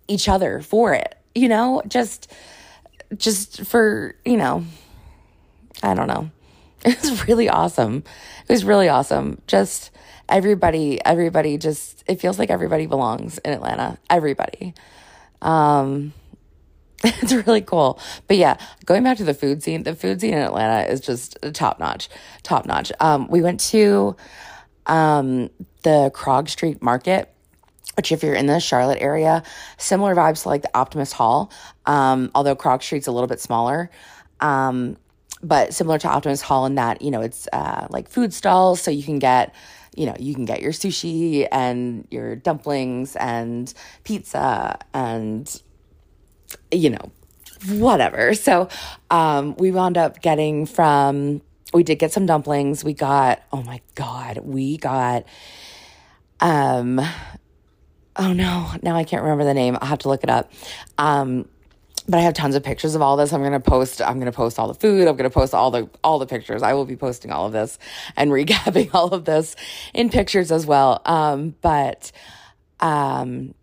each 0.08 0.28
other 0.28 0.62
for 0.62 0.94
it, 0.94 1.18
you 1.36 1.50
know, 1.50 1.82
just 1.88 2.32
just 3.18 3.66
for, 3.66 4.16
you 4.26 4.38
know, 4.38 4.64
I 5.84 5.94
don't 5.94 6.08
know. 6.08 6.32
It 6.84 7.00
was 7.02 7.28
really 7.28 7.48
awesome. 7.48 8.04
It 8.48 8.52
was 8.52 8.66
really 8.66 8.90
awesome. 8.90 9.40
Just 9.46 9.92
everybody, 10.28 11.00
everybody 11.06 11.58
just 11.58 12.04
it 12.08 12.20
feels 12.20 12.40
like 12.40 12.50
everybody 12.50 12.88
belongs 12.88 13.38
in 13.40 13.54
Atlanta. 13.54 14.00
Everybody. 14.10 14.74
Um 15.44 16.14
it's 17.04 17.34
really 17.34 17.62
cool. 17.62 18.00
But 18.28 18.38
yeah, 18.38 18.58
going 18.86 19.04
back 19.04 19.18
to 19.18 19.24
the 19.24 19.34
food 19.34 19.64
scene, 19.64 19.84
the 19.84 19.96
food 19.96 20.22
scene 20.22 20.34
in 20.34 20.40
Atlanta 20.40 20.88
is 20.88 21.02
just 21.02 21.36
top 21.54 21.80
notch, 21.80 22.10
top 22.44 22.68
notch. 22.68 22.92
Um, 23.00 23.28
we 23.28 23.42
went 23.42 23.60
to 23.72 24.16
um, 24.86 25.50
the 25.82 26.12
Krog 26.14 26.48
Street 26.48 26.82
Market, 26.82 27.34
which 27.96 28.12
if 28.12 28.24
you're 28.24 28.34
in 28.34 28.46
the 28.46 28.60
Charlotte 28.60 29.00
area, 29.02 29.44
similar 29.78 30.16
vibes 30.16 30.44
to 30.44 30.50
like 30.50 30.62
the 30.62 30.78
Optimist 30.78 31.14
Hall, 31.14 31.52
um, 31.86 32.32
although 32.36 32.56
Krog 32.56 32.82
Street's 32.82 33.08
a 33.08 33.12
little 33.12 33.28
bit 33.28 33.40
smaller. 33.40 33.90
Um, 34.40 34.98
but 35.44 35.74
similar 35.74 35.98
to 36.00 36.08
Optimist 36.08 36.44
Hall 36.44 36.66
in 36.66 36.76
that, 36.76 37.02
you 37.02 37.12
know, 37.12 37.22
it's 37.22 37.48
uh, 37.52 37.88
like 37.90 38.10
food 38.10 38.34
stalls, 38.34 38.82
so 38.82 38.92
you 38.92 39.04
can 39.04 39.20
get 39.20 39.54
you 39.94 40.06
know, 40.06 40.16
you 40.20 40.34
can 40.34 40.46
get 40.46 40.62
your 40.62 40.72
sushi 40.72 41.46
and 41.52 42.08
your 42.10 42.38
dumplings 42.38 43.18
and 43.18 43.74
pizza 44.06 44.80
and 44.94 45.62
you 46.72 46.90
know, 46.90 47.12
whatever. 47.70 48.34
So 48.34 48.70
um, 49.10 49.56
we 49.58 49.72
wound 49.72 49.98
up 49.98 50.22
getting 50.22 50.66
from, 50.66 51.42
we 51.74 51.84
did 51.84 52.00
get 52.00 52.12
some 52.12 52.26
dumplings. 52.26 52.84
We 52.84 52.94
got, 52.94 53.42
oh 53.52 53.64
my 53.64 53.82
God, 53.96 54.40
we 54.40 54.78
got, 54.78 55.26
um, 56.40 57.02
oh 58.16 58.34
no, 58.34 58.72
now 58.82 58.96
I 58.96 59.04
can't 59.04 59.24
remember 59.24 59.44
the 59.44 59.54
name. 59.54 59.78
I'll 59.82 59.88
have 59.88 60.00
to 60.00 60.10
look 60.10 60.24
it 60.24 60.30
up. 60.30 60.52
Um, 60.98 61.48
but 62.08 62.18
I 62.18 62.22
have 62.22 62.34
tons 62.34 62.56
of 62.56 62.64
pictures 62.64 62.96
of 62.96 63.02
all 63.02 63.16
this. 63.16 63.32
I'm 63.32 63.44
to 63.44 63.60
post, 63.60 64.02
I'm 64.02 64.20
to 64.22 64.32
post 64.32 64.58
all 64.58 64.68
the 64.68 64.74
food. 64.74 65.08
I'm 65.08 65.18
to 65.18 65.30
post 65.30 65.54
all 65.54 65.72
the, 65.72 65.90
all 66.04 66.20
the 66.20 66.26
pictures. 66.26 66.64
I 66.64 66.74
will 66.74 66.86
be 66.86 66.96
posting 66.96 67.32
all 67.32 67.46
of 67.46 67.54
this 67.54 67.78
and 68.18 68.32
recapping 68.32 68.94
all 68.94 69.14
of 69.14 69.26
this 69.26 69.56
in 69.94 70.10
pictures 70.10 70.52
as 70.52 70.66
well. 70.66 71.02
Um, 71.06 71.56
but, 71.62 72.12
um, 72.80 73.54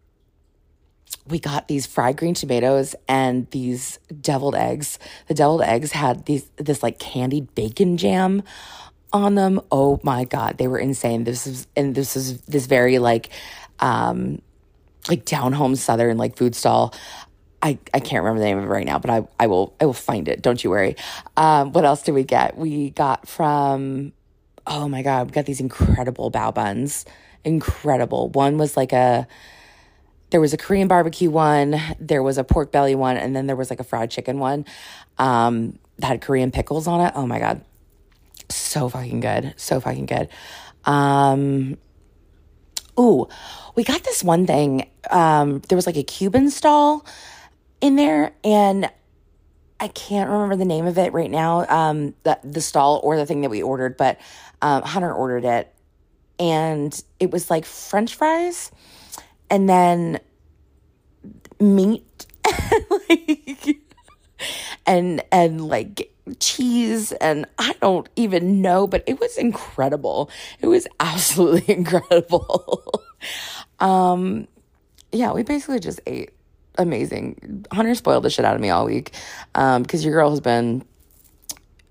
we 1.27 1.39
got 1.39 1.69
these 1.69 1.87
fried 1.87 2.17
green 2.17 2.35
tomatoes 2.35 2.95
and 3.07 3.51
these 3.51 3.99
deviled 4.21 4.55
eggs. 4.55 4.99
The 5.27 5.35
deviled 5.35 5.63
eggs 5.63 5.93
had 5.93 6.25
these 6.25 6.49
this 6.57 6.83
like 6.83 6.99
candied 6.99 7.55
bacon 7.55 7.97
jam 7.99 8.43
on 9.13 9.35
them. 9.35 9.61
Oh 9.71 10.01
my 10.03 10.25
god, 10.25 10.59
they 10.59 10.69
were 10.69 10.79
insane. 10.79 11.25
This 11.25 11.47
is 11.47 11.67
and 11.77 11.95
this 11.95 12.17
is 12.17 12.41
this 12.43 12.67
very 12.67 12.99
like 12.99 13.31
um 13.81 14.41
like 15.09 15.25
down 15.25 15.53
home 15.53 15.77
southern 15.77 16.19
like 16.19 16.37
food 16.37 16.55
stall. 16.55 16.95
I, 17.61 17.77
I 17.93 17.99
can't 17.99 18.23
remember 18.23 18.39
the 18.39 18.47
name 18.47 18.59
of 18.59 18.65
it 18.65 18.69
right 18.69 18.87
now, 18.87 19.01
but 19.01 19.11
I, 19.11 19.27
I 19.41 19.49
will 19.49 19.75
I 19.81 19.87
will 19.87 19.93
find 19.93 20.29
it. 20.29 20.43
Don't 20.43 20.63
you 20.63 20.71
worry. 20.71 20.97
Um, 21.37 21.73
what 21.73 21.85
else 21.85 22.03
did 22.03 22.13
we 22.13 22.23
get? 22.23 22.57
We 22.57 22.91
got 22.91 23.27
from 23.27 24.13
oh 24.67 24.89
my 24.89 25.03
god, 25.03 25.29
we 25.29 25.33
got 25.33 25.47
these 25.47 25.61
incredible 25.61 26.31
bao 26.31 26.55
buns. 26.55 27.05
Incredible. 27.45 28.29
One 28.29 28.59
was 28.59 28.77
like 28.77 28.93
a 28.93 29.27
there 30.31 30.41
was 30.41 30.53
a 30.53 30.57
Korean 30.57 30.89
barbecue 30.89 31.31
one, 31.31 31.81
there 31.99 32.23
was 32.23 32.39
a 32.39 32.45
pork 32.45 32.71
belly 32.71 32.95
one, 32.95 33.17
and 33.17 33.35
then 33.35 33.47
there 33.47 33.57
was 33.57 33.71
like 33.71 33.81
a 33.81 33.85
fried 33.85 34.11
chicken 34.11 34.39
one 34.39 34.67
um, 35.17 35.79
that 35.99 36.09
had 36.09 36.21
Korean 36.21 36.51
pickles 36.51 36.87
on 36.87 37.01
it. 37.01 37.13
Oh 37.17 37.27
my 37.27 37.39
God. 37.39 37.65
So 38.51 38.89
fucking 38.89 39.21
good. 39.21 39.55
So 39.57 39.81
fucking 39.81 40.07
good. 40.07 40.29
Um, 40.85 41.79
ooh, 42.99 43.29
we 43.75 43.85
got 43.85 44.05
this 44.05 44.25
one 44.25 44.47
thing. 44.47 44.89
Um, 45.11 45.61
there 45.69 45.77
was 45.77 45.87
like 45.87 45.97
a 45.97 46.03
Cuban 46.03 46.51
stall 46.51 47.07
in 47.81 47.97
there, 47.97 48.33
and 48.43 48.91
I 49.81 49.89
can't 49.89 50.29
remember 50.29 50.57
the 50.57 50.65
name 50.65 50.87
of 50.87 50.99
it 50.99 51.13
right 51.13 51.31
now, 51.31 51.67
um, 51.69 52.15
the, 52.25 52.39
the 52.43 52.61
stall 52.61 53.01
or 53.05 53.17
the 53.17 53.27
thing 53.27 53.43
that 53.43 53.51
we 53.51 53.63
ordered, 53.63 53.97
but 53.97 54.19
um, 54.61 54.83
Hunter 54.83 55.13
ordered 55.13 55.45
it. 55.45 55.73
And 56.41 57.03
it 57.19 57.31
was 57.31 57.51
like 57.51 57.65
French 57.65 58.15
fries 58.15 58.71
and 59.51 59.69
then 59.69 60.21
meat 61.61 62.27
like 63.09 63.79
and 64.87 65.23
and 65.33 65.67
like 65.67 66.13
cheese 66.35 67.13
and 67.13 67.47
I 67.59 67.75
don't 67.81 68.09
even 68.17 68.63
know, 68.63 68.87
but 68.87 69.05
it 69.07 69.21
was 69.21 69.37
incredible. 69.37 70.31
It 70.61 70.67
was 70.67 70.87
absolutely 71.01 71.75
incredible. 71.75 73.05
um 73.81 74.49
yeah, 75.11 75.33
we 75.33 75.43
basically 75.43 75.81
just 75.81 76.01
ate 76.07 76.31
amazing. 76.77 77.65
Hunter 77.73 77.95
spoiled 77.95 78.25
the 78.25 78.31
shit 78.31 78.45
out 78.45 78.55
of 78.55 78.61
me 78.61 78.71
all 78.71 78.87
week. 78.87 79.13
Um 79.55 79.83
because 79.83 80.05
your 80.05 80.15
girl 80.15 80.31
has 80.31 80.41
been 80.41 80.85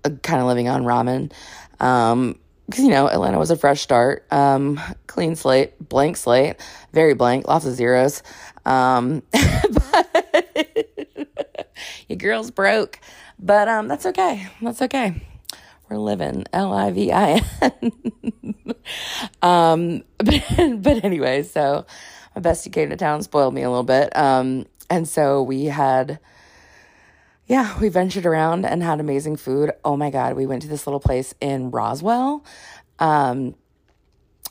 uh, 0.04 0.10
kind 0.22 0.40
of 0.40 0.46
living 0.46 0.68
on 0.68 0.84
ramen. 0.84 1.32
Um 1.80 2.38
because 2.68 2.84
you 2.84 2.90
know 2.90 3.08
Atlanta 3.08 3.38
was 3.38 3.50
a 3.50 3.56
fresh 3.56 3.80
start, 3.80 4.26
um, 4.30 4.78
clean 5.06 5.36
slate, 5.36 5.72
blank 5.88 6.18
slate, 6.18 6.56
very 6.92 7.14
blank, 7.14 7.48
lots 7.48 7.64
of 7.64 7.74
zeros. 7.74 8.22
Um, 8.66 9.22
but 9.32 11.72
your 12.08 12.18
girl's 12.18 12.50
broke, 12.50 13.00
but 13.38 13.68
um, 13.68 13.88
that's 13.88 14.06
okay. 14.06 14.48
That's 14.60 14.82
okay. 14.82 15.22
We're 15.88 15.98
living 15.98 16.44
L 16.52 16.72
I 16.72 16.90
V 16.90 17.12
I 17.12 17.42
N. 17.62 17.92
Um, 19.42 20.02
but 20.18 20.42
but 20.82 21.04
anyway, 21.04 21.42
so 21.42 21.84
my 22.34 22.42
bestie 22.42 22.72
came 22.72 22.90
to 22.90 22.96
town, 22.96 23.22
spoiled 23.22 23.54
me 23.54 23.62
a 23.62 23.68
little 23.68 23.84
bit, 23.84 24.16
um, 24.16 24.66
and 24.88 25.06
so 25.08 25.42
we 25.42 25.66
had 25.66 26.18
yeah, 27.46 27.78
we 27.80 27.88
ventured 27.88 28.26
around 28.26 28.66
and 28.66 28.82
had 28.82 29.00
amazing 29.00 29.36
food. 29.36 29.72
Oh 29.84 29.96
my 29.96 30.10
God, 30.10 30.36
we 30.36 30.46
went 30.46 30.62
to 30.62 30.68
this 30.68 30.86
little 30.86 31.00
place 31.00 31.34
in 31.40 31.70
Roswell 31.70 32.44
um, 32.98 33.54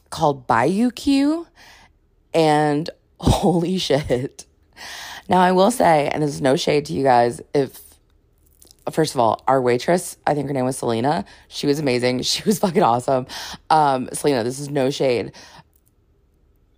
called 0.09 0.47
Bayou 0.47 0.89
Q, 0.91 1.47
and 2.33 2.89
holy 3.19 3.77
shit. 3.77 4.45
Now, 5.29 5.39
I 5.39 5.51
will 5.51 5.71
say, 5.71 6.09
and 6.09 6.23
there's 6.23 6.41
no 6.41 6.55
shade 6.55 6.85
to 6.85 6.93
you 6.93 7.03
guys, 7.03 7.41
if 7.53 7.86
first 8.91 9.13
of 9.13 9.19
all, 9.19 9.43
our 9.47 9.61
waitress, 9.61 10.17
I 10.25 10.33
think 10.33 10.47
her 10.47 10.53
name 10.53 10.65
was 10.65 10.77
Selena. 10.77 11.25
She 11.47 11.67
was 11.67 11.79
amazing. 11.79 12.21
She 12.27 12.43
was 12.43 12.59
fucking 12.59 12.83
awesome. 12.83 13.25
Um, 13.69 14.09
Selena, 14.13 14.43
this 14.43 14.59
is 14.59 14.69
no 14.69 14.89
shade 14.89 15.31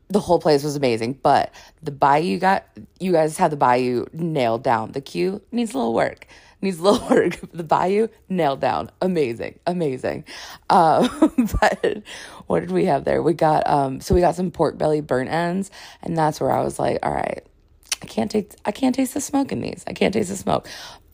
the 0.10 0.20
whole 0.20 0.40
place 0.40 0.64
was 0.64 0.76
amazing, 0.76 1.14
but 1.22 1.54
the 1.84 1.92
bayou 1.92 2.40
got 2.40 2.66
you 3.00 3.12
guys 3.12 3.38
had 3.38 3.52
the 3.52 3.58
bayou 3.58 4.06
nailed 4.12 4.64
down. 4.64 4.92
The 4.92 5.02
queue 5.02 5.42
needs 5.52 5.74
a 5.74 5.78
little 5.78 5.94
work. 5.94 6.26
Needs 6.62 6.80
a 6.80 6.84
little 6.84 7.08
work. 7.16 7.40
The 7.54 7.64
bayou 7.64 8.08
nailed 8.28 8.60
down. 8.60 8.90
Amazing, 9.02 9.60
amazing. 9.68 10.26
Um, 10.70 11.10
but 11.62 12.04
what 12.48 12.62
did 12.62 12.72
we 12.72 12.86
have 12.86 13.06
there? 13.06 13.22
We 13.22 13.34
got 13.34 13.68
um, 13.68 14.02
so 14.02 14.16
we 14.16 14.22
got 14.22 14.36
some 14.36 14.50
pork 14.52 14.78
belly 14.78 15.02
burnt 15.02 15.30
ends, 15.30 15.70
and 16.02 16.18
that's 16.18 16.42
where 16.42 16.52
I 16.52 16.64
was 16.64 16.80
like, 16.80 17.00
all 17.04 17.14
right, 17.14 17.46
I 18.02 18.06
can't 18.08 18.32
taste 18.32 18.56
I 18.66 18.72
can't 18.72 18.96
taste 18.96 19.14
the 19.14 19.22
smoke 19.22 19.52
in 19.52 19.62
these. 19.62 19.84
I 19.86 19.94
can't 19.94 20.14
taste 20.14 20.30
the 20.30 20.38
smoke. 20.38 20.68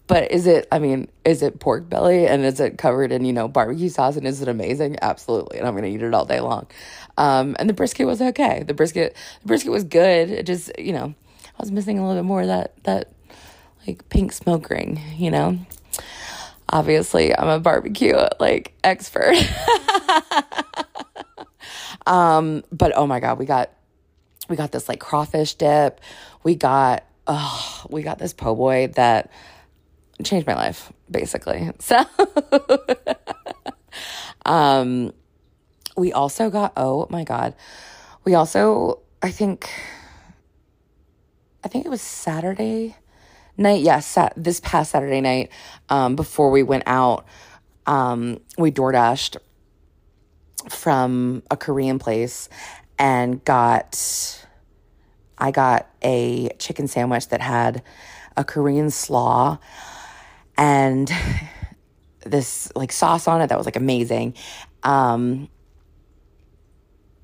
But 0.07 0.31
is 0.31 0.45
it, 0.45 0.67
I 0.71 0.79
mean, 0.79 1.07
is 1.23 1.41
it 1.41 1.59
pork 1.59 1.89
belly 1.89 2.27
and 2.27 2.45
is 2.45 2.59
it 2.59 2.77
covered 2.77 3.11
in, 3.11 3.25
you 3.25 3.33
know, 3.33 3.47
barbecue 3.47 3.89
sauce 3.89 4.17
and 4.17 4.27
is 4.27 4.41
it 4.41 4.47
amazing? 4.47 4.97
Absolutely. 5.01 5.57
And 5.57 5.67
I'm 5.67 5.73
going 5.73 5.83
to 5.83 5.89
eat 5.89 6.03
it 6.03 6.13
all 6.13 6.25
day 6.25 6.41
long. 6.41 6.67
Um, 7.17 7.55
and 7.57 7.67
the 7.67 7.73
brisket 7.73 8.05
was 8.05 8.21
okay. 8.21 8.63
The 8.63 8.73
brisket, 8.73 9.15
the 9.41 9.47
brisket 9.47 9.71
was 9.71 9.83
good. 9.83 10.29
It 10.29 10.45
just, 10.45 10.77
you 10.77 10.93
know, 10.93 11.15
I 11.45 11.59
was 11.59 11.71
missing 11.71 11.97
a 11.97 12.05
little 12.05 12.21
bit 12.21 12.27
more 12.27 12.41
of 12.41 12.47
that, 12.47 12.83
that 12.83 13.11
like 13.87 14.07
pink 14.09 14.31
smoke 14.31 14.69
ring, 14.69 15.01
you 15.15 15.31
know? 15.31 15.57
Obviously, 16.69 17.37
I'm 17.37 17.47
a 17.47 17.59
barbecue 17.59 18.15
like 18.39 18.73
expert. 18.83 19.35
um, 22.07 22.63
but 22.71 22.91
oh 22.95 23.05
my 23.05 23.19
god, 23.19 23.37
we 23.37 23.45
got 23.45 23.71
we 24.49 24.55
got 24.55 24.71
this 24.71 24.89
like 24.89 24.99
crawfish 24.99 25.53
dip. 25.55 26.01
We 26.43 26.55
got 26.55 27.05
oh, 27.27 27.85
we 27.89 28.01
got 28.01 28.17
this 28.17 28.33
po' 28.33 28.55
boy 28.55 28.87
that 28.95 29.31
changed 30.23 30.47
my 30.47 30.55
life 30.55 30.91
basically. 31.09 31.71
So 31.79 32.03
um 34.45 35.13
we 35.97 36.11
also 36.13 36.49
got 36.49 36.73
oh 36.77 37.07
my 37.09 37.23
god. 37.23 37.55
We 38.23 38.35
also 38.35 38.99
I 39.21 39.31
think 39.31 39.69
I 41.63 41.67
think 41.67 41.85
it 41.85 41.89
was 41.89 42.01
Saturday 42.01 42.95
night. 43.57 43.81
Yes, 43.81 43.85
yeah, 43.85 43.99
sat, 43.99 44.33
this 44.37 44.59
past 44.59 44.91
Saturday 44.91 45.19
night, 45.19 45.49
um, 45.89 46.15
before 46.15 46.51
we 46.51 46.61
went 46.61 46.83
out, 46.85 47.25
um, 47.87 48.39
we 48.57 48.69
door 48.69 48.91
dashed 48.91 49.37
from 50.69 51.41
a 51.49 51.57
Korean 51.57 51.99
place 51.99 52.49
and 52.99 53.43
got. 53.43 54.41
I 55.37 55.51
got 55.51 55.89
a 56.01 56.49
chicken 56.59 56.87
sandwich 56.87 57.27
that 57.27 57.41
had 57.41 57.83
a 58.37 58.45
Korean 58.45 58.89
slaw 58.89 59.57
and 60.57 61.11
this 62.25 62.71
like 62.75 62.91
sauce 62.91 63.27
on 63.27 63.41
it 63.41 63.47
that 63.47 63.57
was 63.57 63.65
like 63.65 63.75
amazing. 63.75 64.33
Um, 64.83 65.49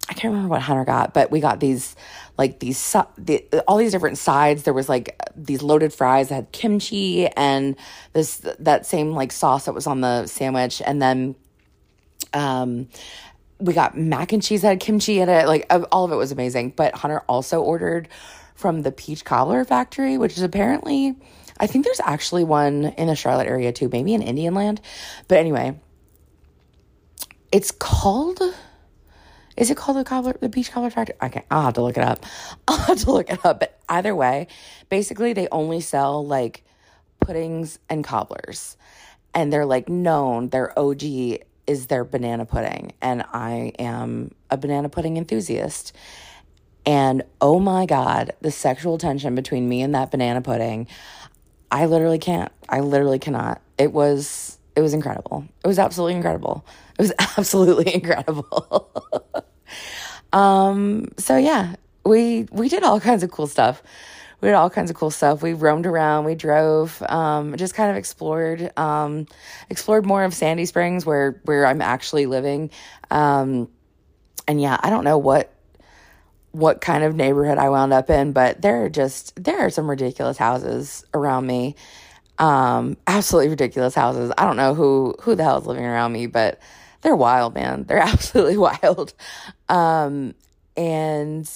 I 0.09 0.13
can't 0.13 0.33
remember 0.33 0.50
what 0.50 0.61
Hunter 0.61 0.83
got, 0.83 1.13
but 1.13 1.31
we 1.31 1.39
got 1.39 1.59
these 1.59 1.95
like 2.38 2.59
these 2.59 2.95
the, 3.17 3.63
all 3.67 3.77
these 3.77 3.91
different 3.91 4.17
sides. 4.17 4.63
There 4.63 4.73
was 4.73 4.89
like 4.89 5.19
these 5.35 5.61
loaded 5.61 5.93
fries 5.93 6.29
that 6.29 6.35
had 6.35 6.51
kimchi 6.51 7.27
and 7.27 7.75
this 8.13 8.38
that 8.59 8.85
same 8.85 9.11
like 9.11 9.31
sauce 9.31 9.65
that 9.65 9.73
was 9.73 9.88
on 9.88 10.01
the 10.01 10.27
sandwich, 10.27 10.81
and 10.85 11.01
then 11.01 11.35
um 12.33 12.88
we 13.59 13.73
got 13.73 13.95
mac 13.95 14.33
and 14.33 14.41
cheese 14.41 14.63
that 14.63 14.69
had 14.69 14.79
kimchi 14.79 15.19
in 15.19 15.29
it. 15.29 15.47
Like 15.47 15.71
all 15.91 16.03
of 16.03 16.11
it 16.11 16.15
was 16.15 16.31
amazing. 16.31 16.71
But 16.71 16.95
Hunter 16.95 17.21
also 17.29 17.61
ordered 17.61 18.09
from 18.55 18.81
the 18.81 18.91
Peach 18.91 19.23
Cobbler 19.23 19.63
Factory, 19.65 20.17
which 20.17 20.35
is 20.35 20.43
apparently 20.43 21.15
I 21.61 21.67
think 21.67 21.85
there's 21.85 22.01
actually 22.01 22.43
one 22.43 22.85
in 22.97 23.07
the 23.07 23.15
Charlotte 23.15 23.47
area 23.47 23.71
too, 23.71 23.87
maybe 23.89 24.13
in 24.13 24.21
Indian 24.21 24.55
Land. 24.55 24.81
But 25.27 25.37
anyway, 25.37 25.79
it's 27.51 27.71
called 27.71 28.41
is 29.57 29.69
it 29.69 29.77
called 29.77 29.97
the 29.97 30.03
cobbler, 30.03 30.35
the 30.39 30.49
peach 30.49 30.71
cobbler 30.71 30.89
factory? 30.89 31.15
Okay, 31.21 31.43
I'll 31.51 31.63
have 31.63 31.73
to 31.75 31.81
look 31.81 31.97
it 31.97 32.03
up. 32.03 32.25
I'll 32.67 32.77
have 32.77 32.99
to 33.01 33.11
look 33.11 33.29
it 33.29 33.45
up. 33.45 33.59
But 33.59 33.79
either 33.87 34.15
way, 34.15 34.47
basically 34.89 35.33
they 35.33 35.47
only 35.51 35.81
sell 35.81 36.25
like 36.25 36.63
puddings 37.19 37.77
and 37.89 38.03
cobblers. 38.03 38.77
And 39.33 39.53
they're 39.53 39.65
like 39.65 39.87
known, 39.87 40.49
their 40.49 40.77
OG 40.77 41.03
is 41.67 41.87
their 41.87 42.03
banana 42.03 42.45
pudding. 42.45 42.93
And 43.01 43.23
I 43.33 43.73
am 43.77 44.31
a 44.49 44.57
banana 44.57 44.89
pudding 44.89 45.17
enthusiast. 45.17 45.95
And 46.85 47.23
oh 47.39 47.59
my 47.59 47.85
God, 47.85 48.31
the 48.41 48.51
sexual 48.51 48.97
tension 48.97 49.35
between 49.35 49.69
me 49.69 49.81
and 49.81 49.93
that 49.93 50.09
banana 50.09 50.41
pudding, 50.41 50.87
I 51.71 51.85
literally 51.85 52.19
can't. 52.19 52.51
I 52.69 52.81
literally 52.81 53.19
cannot. 53.19 53.61
It 53.77 53.93
was 53.93 54.59
it 54.75 54.81
was 54.81 54.93
incredible. 54.93 55.45
It 55.63 55.67
was 55.67 55.79
absolutely 55.79 56.15
incredible. 56.15 56.65
It 56.99 57.01
was 57.01 57.13
absolutely 57.37 57.95
incredible. 57.95 58.91
um, 60.33 61.07
so 61.17 61.37
yeah, 61.37 61.75
we 62.05 62.47
we 62.51 62.69
did 62.69 62.83
all 62.83 62.99
kinds 62.99 63.23
of 63.23 63.31
cool 63.31 63.47
stuff. 63.47 63.81
We 64.41 64.47
did 64.47 64.55
all 64.55 64.71
kinds 64.71 64.89
of 64.89 64.95
cool 64.95 65.11
stuff. 65.11 65.43
We 65.43 65.53
roamed 65.53 65.85
around, 65.85 66.25
we 66.25 66.33
drove, 66.33 66.99
um, 67.03 67.55
just 67.57 67.75
kind 67.75 67.91
of 67.91 67.95
explored, 67.95 68.75
um, 68.75 69.27
explored 69.69 70.03
more 70.03 70.23
of 70.23 70.33
Sandy 70.33 70.65
Springs 70.65 71.05
where 71.05 71.39
where 71.46 71.65
I'm 71.65 71.81
actually 71.81 72.25
living. 72.25 72.72
Um, 73.11 73.69
and 74.48 74.59
yeah, 74.59 74.77
I 74.81 74.89
don't 74.89 75.03
know 75.03 75.19
what 75.19 75.53
what 76.51 76.81
kind 76.81 77.03
of 77.03 77.16
neighborhood 77.16 77.57
I 77.57 77.70
wound 77.70 77.94
up 77.94 78.09
in, 78.09 78.33
but 78.33 78.61
there 78.61 78.83
are 78.85 78.90
just 78.90 79.42
there 79.42 79.59
are 79.59 79.70
some 79.70 79.90
ridiculous 79.90 80.37
houses 80.37 81.05
around 81.14 81.48
me. 81.48 81.75
Um, 82.40 82.98
absolutely 83.07 83.50
ridiculous 83.50 83.96
houses. 83.96 84.31
I 84.37 84.46
don't 84.46 84.57
know 84.57 84.74
who 84.74 85.16
who 85.22 85.35
the 85.35 85.44
hell 85.44 85.59
is 85.59 85.66
living 85.66 85.85
around 85.85 86.11
me, 86.11 86.27
but 86.27 86.59
they're 87.01 87.16
wild, 87.16 87.53
man. 87.53 87.83
They're 87.87 87.98
absolutely 87.98 88.57
wild. 88.57 89.14
Um, 89.70 90.35
and 90.77 91.50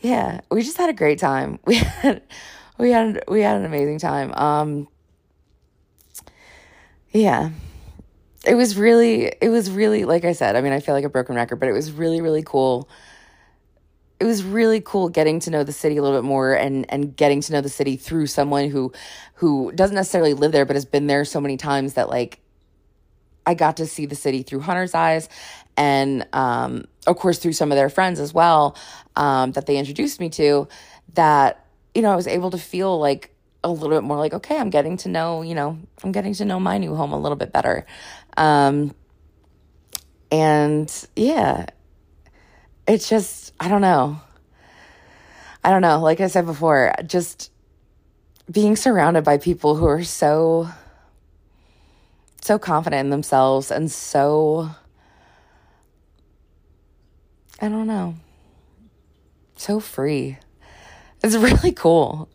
yeah, 0.00 0.40
we 0.50 0.62
just 0.62 0.76
had 0.76 0.90
a 0.90 0.94
great 0.94 1.18
time. 1.18 1.58
We 1.68 1.76
had 1.76 2.22
we 2.78 2.90
had 2.90 3.24
we 3.26 3.40
had 3.40 3.56
an 3.56 3.64
amazing 3.64 3.98
time. 3.98 4.32
Um, 4.34 4.88
yeah. 7.10 7.50
It 8.44 8.54
was 8.54 8.76
really 8.76 9.32
it 9.40 9.48
was 9.48 9.70
really 9.70 10.04
like 10.04 10.24
I 10.24 10.32
said, 10.32 10.56
I 10.56 10.60
mean, 10.60 10.72
I 10.72 10.80
feel 10.80 10.94
like 10.94 11.04
a 11.04 11.08
broken 11.08 11.36
record, 11.36 11.56
but 11.56 11.68
it 11.68 11.72
was 11.72 11.90
really 11.90 12.20
really 12.20 12.42
cool 12.42 12.88
it 14.18 14.24
was 14.24 14.42
really 14.42 14.80
cool 14.80 15.08
getting 15.08 15.40
to 15.40 15.50
know 15.50 15.62
the 15.62 15.72
city 15.72 15.96
a 15.96 16.02
little 16.02 16.16
bit 16.16 16.24
more 16.24 16.54
and 16.54 16.90
and 16.90 17.16
getting 17.16 17.40
to 17.42 17.52
know 17.52 17.60
the 17.60 17.68
city 17.68 17.96
through 17.96 18.26
someone 18.26 18.70
who 18.70 18.92
who 19.34 19.72
doesn't 19.72 19.94
necessarily 19.94 20.34
live 20.34 20.52
there 20.52 20.64
but 20.64 20.76
has 20.76 20.84
been 20.84 21.06
there 21.06 21.24
so 21.24 21.40
many 21.40 21.56
times 21.56 21.94
that 21.94 22.08
like 22.08 22.40
I 23.44 23.54
got 23.54 23.76
to 23.76 23.86
see 23.86 24.06
the 24.06 24.16
city 24.16 24.42
through 24.42 24.60
Hunter's 24.60 24.94
eyes 24.94 25.28
and 25.76 26.26
um, 26.32 26.86
of 27.06 27.16
course 27.16 27.38
through 27.38 27.52
some 27.52 27.70
of 27.70 27.76
their 27.76 27.90
friends 27.90 28.18
as 28.18 28.32
well 28.32 28.76
um, 29.14 29.52
that 29.52 29.66
they 29.66 29.76
introduced 29.76 30.18
me 30.18 30.30
to 30.30 30.66
that 31.14 31.66
you 31.94 32.02
know 32.02 32.10
I 32.10 32.16
was 32.16 32.26
able 32.26 32.50
to 32.50 32.58
feel 32.58 32.98
like 32.98 33.32
a 33.62 33.70
little 33.70 33.90
bit 33.90 34.02
more 34.02 34.16
like 34.16 34.32
okay 34.32 34.56
I'm 34.56 34.70
getting 34.70 34.96
to 34.98 35.08
know 35.08 35.42
you 35.42 35.54
know 35.54 35.78
I'm 36.02 36.12
getting 36.12 36.34
to 36.34 36.44
know 36.44 36.58
my 36.58 36.78
new 36.78 36.94
home 36.94 37.12
a 37.12 37.20
little 37.20 37.36
bit 37.36 37.52
better. 37.52 37.84
Um, 38.36 38.94
and 40.30 41.06
yeah 41.14 41.66
it's 42.86 43.08
just, 43.08 43.52
I 43.58 43.68
don't 43.68 43.80
know. 43.80 44.20
I 45.64 45.70
don't 45.70 45.82
know. 45.82 46.00
Like 46.00 46.20
I 46.20 46.28
said 46.28 46.46
before, 46.46 46.94
just 47.06 47.50
being 48.50 48.76
surrounded 48.76 49.24
by 49.24 49.38
people 49.38 49.74
who 49.74 49.86
are 49.86 50.04
so, 50.04 50.68
so 52.40 52.58
confident 52.58 53.00
in 53.00 53.10
themselves 53.10 53.70
and 53.70 53.90
so, 53.90 54.70
I 57.60 57.68
don't 57.68 57.88
know, 57.88 58.14
so 59.56 59.80
free. 59.80 60.38
It's 61.24 61.34
really 61.36 61.72
cool. 61.72 62.28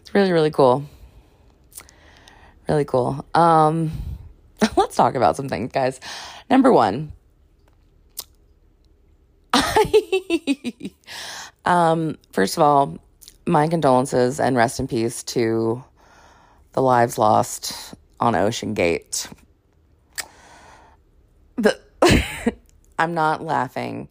It's 0.00 0.14
really, 0.14 0.32
really 0.32 0.50
cool. 0.50 0.84
Really 2.68 2.84
cool. 2.84 3.24
Um, 3.34 3.92
let's 4.76 4.96
talk 4.96 5.14
about 5.14 5.36
some 5.36 5.48
things, 5.48 5.72
guys. 5.72 6.00
Number 6.50 6.70
one, 6.70 7.12
um, 11.64 12.18
first 12.32 12.56
of 12.56 12.62
all, 12.62 12.98
my 13.46 13.68
condolences 13.68 14.40
and 14.40 14.56
rest 14.56 14.80
in 14.80 14.88
peace 14.88 15.22
to 15.24 15.82
the 16.72 16.82
lives 16.82 17.18
lost 17.18 17.94
on 18.20 18.34
Ocean 18.34 18.74
Gate. 18.74 19.28
The 21.56 21.78
I'm 22.98 23.14
not 23.14 23.42
laughing. 23.42 24.08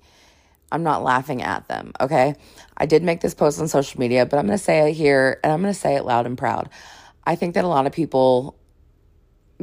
I'm 0.71 0.83
not 0.83 1.03
laughing 1.03 1.41
at 1.41 1.67
them, 1.67 1.93
okay? 2.01 2.35
I 2.75 2.85
did 2.85 3.03
make 3.03 3.21
this 3.21 3.33
post 3.33 3.59
on 3.59 3.67
social 3.67 3.99
media, 3.99 4.25
but 4.25 4.37
I'm 4.37 4.47
going 4.47 4.57
to 4.57 4.63
say 4.63 4.89
it 4.89 4.93
here 4.93 5.39
and 5.43 5.53
I'm 5.53 5.61
going 5.61 5.73
to 5.73 5.79
say 5.79 5.95
it 5.95 6.03
loud 6.03 6.25
and 6.25 6.37
proud. 6.37 6.69
I 7.25 7.35
think 7.35 7.55
that 7.55 7.63
a 7.63 7.69
lot 7.69 7.87
of 7.87 7.93
people 7.93 8.57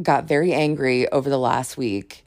got 0.02 0.24
very 0.24 0.52
angry 0.52 1.10
over 1.10 1.28
the 1.28 1.38
last 1.38 1.76
week 1.76 2.23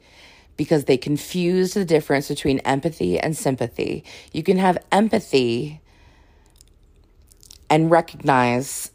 because 0.58 0.84
they 0.84 0.98
confuse 0.98 1.72
the 1.72 1.84
difference 1.86 2.28
between 2.28 2.58
empathy 2.58 3.18
and 3.18 3.34
sympathy. 3.34 4.04
You 4.32 4.42
can 4.42 4.58
have 4.58 4.76
empathy 4.92 5.80
and 7.70 7.90
recognize 7.90 8.90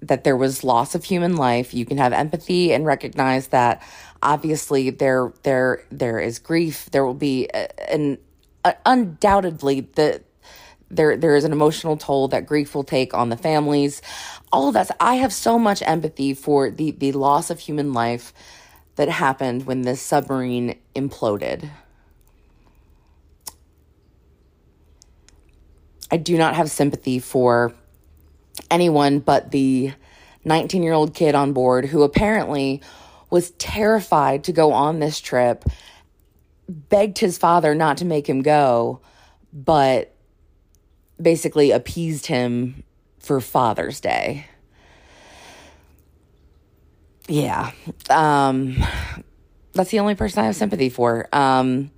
that 0.00 0.22
there 0.22 0.36
was 0.36 0.62
loss 0.62 0.94
of 0.94 1.04
human 1.04 1.36
life. 1.36 1.74
You 1.74 1.84
can 1.84 1.98
have 1.98 2.12
empathy 2.12 2.72
and 2.72 2.86
recognize 2.86 3.48
that 3.48 3.82
obviously 4.22 4.90
there 4.90 5.32
there 5.42 5.84
there 5.90 6.20
is 6.20 6.38
grief. 6.38 6.88
There 6.92 7.04
will 7.04 7.14
be 7.14 7.50
uh, 7.52 7.66
an 7.88 8.18
uh, 8.64 8.74
undoubtedly 8.86 9.80
the 9.80 10.22
there 10.90 11.16
there 11.16 11.34
is 11.34 11.42
an 11.42 11.50
emotional 11.50 11.96
toll 11.96 12.28
that 12.28 12.46
grief 12.46 12.76
will 12.76 12.84
take 12.84 13.12
on 13.14 13.30
the 13.30 13.36
families. 13.36 14.00
All 14.52 14.68
of 14.68 14.74
that. 14.74 14.90
I 15.00 15.16
have 15.16 15.32
so 15.32 15.58
much 15.58 15.82
empathy 15.82 16.34
for 16.34 16.70
the 16.70 16.92
the 16.92 17.10
loss 17.10 17.50
of 17.50 17.58
human 17.58 17.92
life 17.92 18.32
that 18.98 19.08
happened 19.08 19.64
when 19.64 19.82
this 19.82 20.02
submarine 20.02 20.76
imploded. 20.94 21.70
I 26.10 26.16
do 26.16 26.36
not 26.36 26.56
have 26.56 26.68
sympathy 26.68 27.20
for 27.20 27.72
anyone 28.72 29.20
but 29.20 29.52
the 29.52 29.92
19 30.44 30.82
year 30.82 30.92
old 30.92 31.14
kid 31.14 31.36
on 31.36 31.52
board 31.52 31.86
who 31.86 32.02
apparently 32.02 32.82
was 33.30 33.50
terrified 33.52 34.42
to 34.44 34.52
go 34.52 34.72
on 34.72 34.98
this 34.98 35.20
trip, 35.20 35.64
begged 36.68 37.18
his 37.18 37.38
father 37.38 37.76
not 37.76 37.98
to 37.98 38.04
make 38.04 38.28
him 38.28 38.42
go, 38.42 39.00
but 39.52 40.12
basically 41.22 41.70
appeased 41.70 42.26
him 42.26 42.82
for 43.20 43.40
Father's 43.40 44.00
Day. 44.00 44.46
Yeah. 47.28 47.72
Um, 48.10 48.76
that's 49.72 49.90
the 49.90 50.00
only 50.00 50.14
person 50.14 50.42
I 50.42 50.46
have 50.46 50.56
sympathy 50.56 50.88
for. 50.88 51.28
Um, 51.32 51.90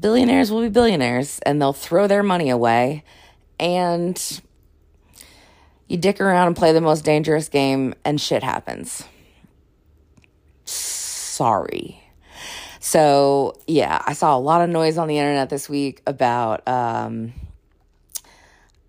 billionaires 0.00 0.50
will 0.50 0.62
be 0.62 0.68
billionaires 0.68 1.38
and 1.40 1.60
they'll 1.60 1.72
throw 1.72 2.06
their 2.06 2.22
money 2.22 2.50
away 2.50 3.04
and 3.60 4.40
you 5.86 5.96
dick 5.96 6.20
around 6.20 6.48
and 6.48 6.56
play 6.56 6.72
the 6.72 6.80
most 6.80 7.04
dangerous 7.04 7.48
game 7.48 7.94
and 8.04 8.20
shit 8.20 8.42
happens. 8.42 9.04
Sorry. 10.64 12.02
So, 12.80 13.54
yeah, 13.66 14.02
I 14.06 14.12
saw 14.12 14.36
a 14.36 14.40
lot 14.40 14.62
of 14.62 14.70
noise 14.70 14.98
on 14.98 15.08
the 15.08 15.18
internet 15.18 15.50
this 15.50 15.68
week 15.68 16.02
about 16.06 16.66
um, 16.66 17.32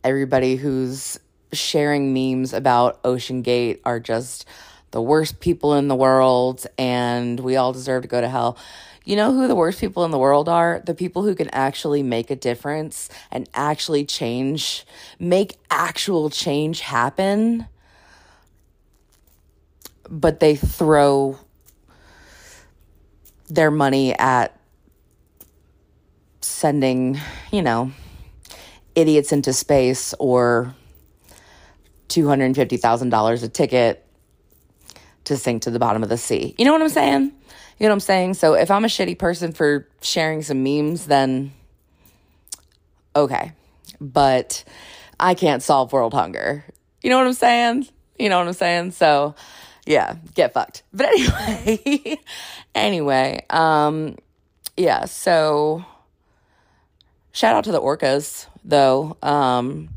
everybody 0.04 0.56
who's 0.56 1.20
sharing 1.54 2.14
memes 2.14 2.54
about 2.54 3.00
Ocean 3.04 3.42
Gate 3.42 3.82
are 3.86 4.00
just 4.00 4.46
the 4.92 5.02
worst 5.02 5.40
people 5.40 5.74
in 5.74 5.88
the 5.88 5.96
world 5.96 6.66
and 6.78 7.40
we 7.40 7.56
all 7.56 7.74
deserve 7.74 8.04
to 8.04 8.08
go 8.08 8.22
to 8.22 8.30
hell. 8.30 8.58
You 9.06 9.16
know 9.16 9.32
who 9.32 9.48
the 9.48 9.56
worst 9.56 9.80
people 9.80 10.04
in 10.04 10.12
the 10.12 10.18
world 10.18 10.50
are? 10.50 10.82
The 10.86 10.94
people 10.94 11.24
who 11.24 11.34
can 11.34 11.50
actually 11.52 12.04
make 12.04 12.30
a 12.30 12.36
difference 12.36 13.10
and 13.32 13.50
actually 13.54 14.04
change, 14.06 14.86
make 15.18 15.58
actual 15.72 16.30
change 16.30 16.82
happen. 16.82 17.68
But 20.10 20.40
they 20.42 20.56
throw 20.56 21.40
their 23.48 23.72
money 23.72 24.14
at 24.14 24.58
sending, 26.42 27.20
you 27.52 27.62
know, 27.62 27.92
idiots 28.96 29.32
into 29.32 29.54
space 29.54 30.14
or 30.20 30.76
$250,000 32.10 33.44
a 33.44 33.48
ticket 33.50 34.06
to 35.26 35.38
sink 35.38 35.64
to 35.64 35.72
the 35.72 35.80
bottom 35.80 36.04
of 36.04 36.10
the 36.10 36.18
sea. 36.18 36.56
You 36.58 36.66
know 36.66 36.72
what 36.72 36.82
I'm 36.82 36.90
saying? 36.90 37.34
You 37.80 37.86
know 37.86 37.90
what 37.90 37.94
I'm 37.94 38.00
saying? 38.00 38.34
So 38.36 38.54
if 38.54 38.72
I'm 38.72 38.86
a 38.86 38.88
shitty 38.88 39.20
person 39.20 39.52
for 39.52 39.88
sharing 40.02 40.42
some 40.42 40.64
memes, 40.64 41.06
then 41.06 41.54
okay. 43.16 43.52
But 44.00 44.64
I 45.20 45.34
can't 45.34 45.62
solve 45.62 45.92
world 45.92 46.14
hunger. 46.14 46.64
You 47.04 47.10
know 47.10 47.18
what 47.18 47.28
I'm 47.28 47.34
saying? 47.34 47.88
You 48.18 48.30
know 48.30 48.40
what 48.40 48.48
I'm 48.48 48.54
saying? 48.54 48.92
So 48.92 49.36
yeah, 49.86 50.16
get 50.34 50.54
fucked. 50.54 50.84
But 50.94 51.08
anyway, 51.10 52.18
anyway, 52.76 53.46
um, 53.50 54.16
yeah, 54.76 55.06
so 55.06 55.86
shout 57.32 57.56
out 57.56 57.64
to 57.66 57.72
the 57.72 57.82
orcas 57.82 58.48
though. 58.64 59.18
Um, 59.22 59.90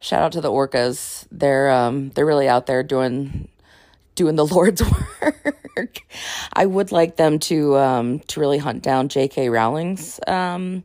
shout 0.00 0.22
out 0.22 0.32
to 0.32 0.40
the 0.40 0.50
orcas. 0.50 1.26
They're 1.30 1.70
um, 1.70 2.10
they're 2.10 2.26
really 2.26 2.48
out 2.48 2.66
there 2.66 2.82
doing 2.82 3.48
doing 4.14 4.36
the 4.36 4.46
Lord's 4.54 4.82
work. 5.22 6.00
I 6.52 6.66
would 6.66 6.90
like 6.90 7.16
them 7.16 7.38
to 7.40 7.76
um, 7.78 8.20
to 8.20 8.40
really 8.40 8.58
hunt 8.58 8.82
down 8.82 9.08
J.K. 9.08 9.48
Rowling's 9.48 10.18
um, 10.26 10.82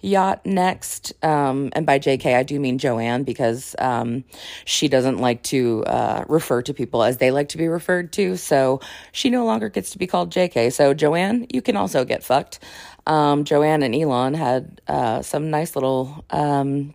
yacht 0.00 0.44
next. 0.46 1.12
Um, 1.22 1.70
and 1.74 1.84
by 1.84 1.98
J.K. 1.98 2.34
I 2.34 2.42
do 2.42 2.58
mean 2.58 2.78
Joanne 2.78 3.24
because 3.24 3.74
um, 3.78 4.24
she 4.64 4.88
doesn't 4.88 5.18
like 5.18 5.42
to 5.44 5.84
uh, 5.84 6.24
refer 6.28 6.62
to 6.62 6.74
people 6.74 7.02
as 7.02 7.18
they 7.18 7.30
like 7.30 7.50
to 7.50 7.58
be 7.58 7.68
referred 7.68 8.12
to. 8.14 8.36
So 8.36 8.80
she 9.12 9.30
no 9.30 9.44
longer 9.44 9.68
gets 9.68 9.90
to 9.90 9.98
be 9.98 10.06
called 10.06 10.30
J.K. 10.30 10.70
So 10.70 10.94
Joanne, 10.94 11.46
you 11.52 11.62
can 11.62 11.76
also 11.76 12.04
get 12.04 12.24
fucked. 12.24 12.60
Um, 13.06 13.44
Joanne 13.44 13.82
and 13.84 13.94
Elon 13.94 14.34
had 14.34 14.80
uh, 14.88 15.22
some 15.22 15.50
nice 15.50 15.76
little 15.76 16.24
um, 16.30 16.94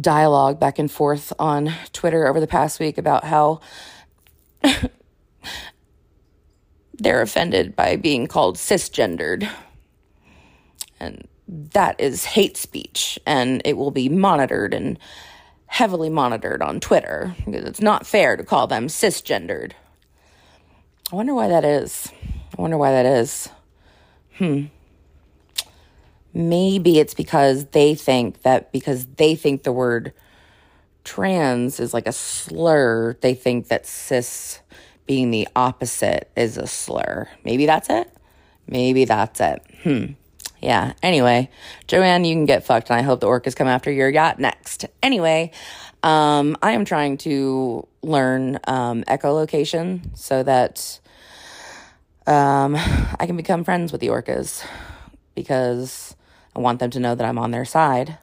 dialogue 0.00 0.58
back 0.58 0.78
and 0.78 0.90
forth 0.90 1.32
on 1.38 1.72
Twitter 1.92 2.26
over 2.26 2.40
the 2.40 2.46
past 2.46 2.80
week 2.80 2.98
about 2.98 3.24
how 3.24 3.60
they're 6.94 7.22
offended 7.22 7.76
by 7.76 7.96
being 7.96 8.26
called 8.26 8.56
cisgendered. 8.56 9.48
And 10.98 11.26
that 11.48 12.00
is 12.00 12.24
hate 12.24 12.56
speech, 12.56 13.18
and 13.26 13.60
it 13.64 13.76
will 13.76 13.90
be 13.90 14.08
monitored 14.08 14.72
and 14.72 14.98
heavily 15.66 16.10
monitored 16.10 16.62
on 16.62 16.80
Twitter 16.80 17.34
because 17.44 17.64
it's 17.64 17.80
not 17.80 18.06
fair 18.06 18.36
to 18.36 18.44
call 18.44 18.66
them 18.66 18.86
cisgendered. 18.86 19.72
I 21.12 21.16
wonder 21.16 21.34
why 21.34 21.48
that 21.48 21.64
is. 21.64 22.10
I 22.56 22.62
wonder 22.62 22.78
why 22.78 22.92
that 22.92 23.06
is. 23.06 23.48
Hmm 24.36 24.66
maybe 26.34 26.98
it's 26.98 27.14
because 27.14 27.66
they 27.66 27.94
think 27.94 28.42
that 28.42 28.72
because 28.72 29.06
they 29.16 29.34
think 29.34 29.62
the 29.62 29.72
word 29.72 30.12
trans 31.04 31.80
is 31.80 31.92
like 31.92 32.06
a 32.06 32.12
slur, 32.12 33.16
they 33.20 33.34
think 33.34 33.68
that 33.68 33.86
cis 33.86 34.60
being 35.06 35.30
the 35.30 35.48
opposite 35.56 36.30
is 36.36 36.56
a 36.56 36.66
slur. 36.66 37.28
Maybe 37.44 37.66
that's 37.66 37.90
it. 37.90 38.08
Maybe 38.66 39.04
that's 39.04 39.40
it. 39.40 39.62
Hmm. 39.82 40.04
Yeah. 40.60 40.92
Anyway, 41.02 41.50
Joanne, 41.88 42.24
you 42.24 42.34
can 42.34 42.46
get 42.46 42.64
fucked, 42.64 42.88
and 42.88 42.98
I 42.98 43.02
hope 43.02 43.20
the 43.20 43.26
orcas 43.26 43.56
come 43.56 43.66
after 43.66 43.90
your 43.90 44.08
yacht 44.08 44.38
next. 44.38 44.86
Anyway, 45.02 45.50
um, 46.04 46.56
I 46.62 46.72
am 46.72 46.84
trying 46.84 47.16
to 47.18 47.86
learn 48.02 48.60
um, 48.68 49.02
echolocation 49.04 50.16
so 50.16 50.44
that 50.44 51.00
um, 52.28 52.76
I 52.76 53.26
can 53.26 53.36
become 53.36 53.64
friends 53.64 53.90
with 53.90 54.00
the 54.00 54.08
orcas 54.08 54.64
because 55.34 56.14
I 56.54 56.60
want 56.60 56.78
them 56.80 56.90
to 56.90 57.00
know 57.00 57.14
that 57.14 57.26
I'm 57.26 57.38
on 57.38 57.50
their 57.50 57.64
side 57.64 58.18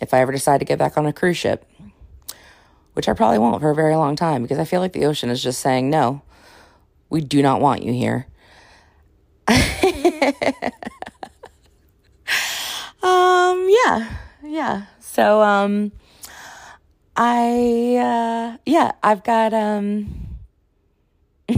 if 0.00 0.12
I 0.12 0.20
ever 0.20 0.32
decide 0.32 0.58
to 0.58 0.64
get 0.64 0.78
back 0.78 0.96
on 0.98 1.06
a 1.06 1.12
cruise 1.12 1.36
ship, 1.36 1.64
which 2.94 3.08
I 3.08 3.12
probably 3.12 3.38
won't 3.38 3.60
for 3.60 3.70
a 3.70 3.74
very 3.74 3.96
long 3.96 4.16
time 4.16 4.42
because 4.42 4.58
I 4.58 4.64
feel 4.64 4.80
like 4.80 4.92
the 4.92 5.06
ocean 5.06 5.30
is 5.30 5.42
just 5.42 5.60
saying, 5.60 5.88
no, 5.90 6.22
we 7.10 7.20
do 7.20 7.42
not 7.42 7.60
want 7.60 7.82
you 7.82 7.92
here. 7.92 8.26
um, 9.48 9.54
yeah, 13.02 14.08
yeah. 14.42 14.86
So, 15.00 15.42
um, 15.42 15.92
I, 17.16 17.96
uh, 17.96 18.56
yeah, 18.66 18.92
I've 19.02 19.22
got, 19.22 19.54
um, 19.54 20.08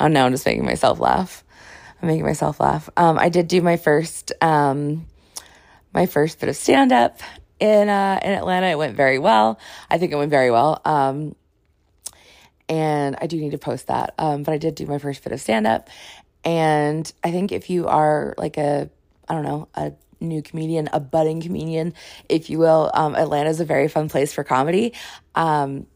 oh 0.00 0.08
no, 0.08 0.26
I'm 0.26 0.32
just 0.32 0.46
making 0.46 0.64
myself 0.64 0.98
laugh. 0.98 1.44
I'm 2.06 2.12
making 2.12 2.24
myself 2.24 2.60
laugh. 2.60 2.88
Um, 2.96 3.18
I 3.18 3.30
did 3.30 3.48
do 3.48 3.60
my 3.62 3.76
first 3.76 4.32
um, 4.40 5.06
my 5.92 6.06
first 6.06 6.38
bit 6.38 6.48
of 6.48 6.54
stand 6.54 6.92
up 6.92 7.18
in 7.58 7.88
uh, 7.88 8.20
in 8.22 8.30
Atlanta. 8.30 8.68
It 8.68 8.78
went 8.78 8.96
very 8.96 9.18
well. 9.18 9.58
I 9.90 9.98
think 9.98 10.12
it 10.12 10.16
went 10.16 10.30
very 10.30 10.52
well. 10.52 10.80
Um, 10.84 11.34
and 12.68 13.16
I 13.20 13.26
do 13.26 13.38
need 13.38 13.50
to 13.50 13.58
post 13.58 13.88
that. 13.88 14.14
Um, 14.18 14.44
but 14.44 14.52
I 14.52 14.58
did 14.58 14.76
do 14.76 14.86
my 14.86 14.98
first 14.98 15.24
bit 15.24 15.32
of 15.32 15.40
stand 15.40 15.66
up, 15.66 15.88
and 16.44 17.12
I 17.24 17.32
think 17.32 17.50
if 17.50 17.70
you 17.70 17.88
are 17.88 18.34
like 18.38 18.56
a 18.56 18.88
I 19.28 19.34
don't 19.34 19.42
know 19.42 19.66
a 19.74 19.92
new 20.20 20.42
comedian, 20.42 20.88
a 20.92 21.00
budding 21.00 21.40
comedian, 21.40 21.92
if 22.28 22.50
you 22.50 22.60
will, 22.60 22.88
um, 22.94 23.16
Atlanta 23.16 23.50
is 23.50 23.58
a 23.58 23.64
very 23.64 23.88
fun 23.88 24.08
place 24.08 24.32
for 24.32 24.44
comedy. 24.44 24.92
Um, 25.34 25.88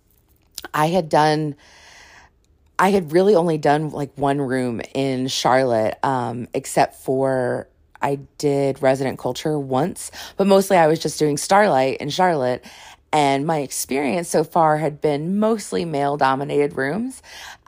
I 0.75 0.89
had 0.89 1.09
done 1.09 1.55
I 2.81 2.91
had 2.91 3.13
really 3.13 3.35
only 3.35 3.59
done 3.59 3.91
like 3.91 4.11
one 4.17 4.41
room 4.41 4.81
in 4.95 5.29
Charlotte, 5.29 5.99
um, 6.03 6.49
except 6.55 6.95
for 6.95 7.69
I 8.01 8.21
did 8.39 8.81
resident 8.83 9.19
culture 9.19 9.59
once, 9.59 10.11
but 10.39 10.47
mostly 10.47 10.79
I 10.79 10.87
was 10.87 10.99
just 10.99 11.19
doing 11.19 11.37
Starlight 11.37 11.99
in 11.99 12.09
Charlotte. 12.09 12.65
And 13.13 13.47
my 13.47 13.59
experience 13.59 14.29
so 14.29 14.45
far 14.45 14.79
had 14.79 15.03
been 15.03 15.39
mostly 15.39 15.85
male 15.85 16.17
dominated 16.17 16.75
rooms. 16.75 17.23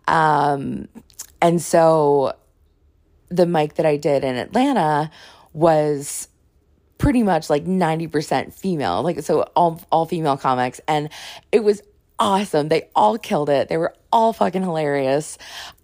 Um, 0.09 0.89
and 1.43 1.61
so 1.61 2.33
the 3.29 3.45
mic 3.45 3.75
that 3.75 3.85
I 3.85 3.99
did 3.99 4.25
in 4.25 4.37
Atlanta 4.37 5.11
was 5.53 6.29
pretty 6.97 7.23
much 7.23 7.51
like 7.51 7.67
90% 7.67 8.55
female, 8.55 9.03
like 9.03 9.21
so 9.21 9.43
all 9.57 9.83
all 9.93 10.07
female 10.07 10.39
comics 10.39 10.81
and 10.89 11.11
it 11.51 11.65
was 11.65 11.83
awesome. 12.19 12.69
They 12.69 12.89
all 12.95 13.19
killed 13.19 13.49
it. 13.49 13.69
They 13.69 13.77
were 13.77 13.95
all 14.13 14.33
fucking 14.33 14.63
hilarious. 14.63 15.39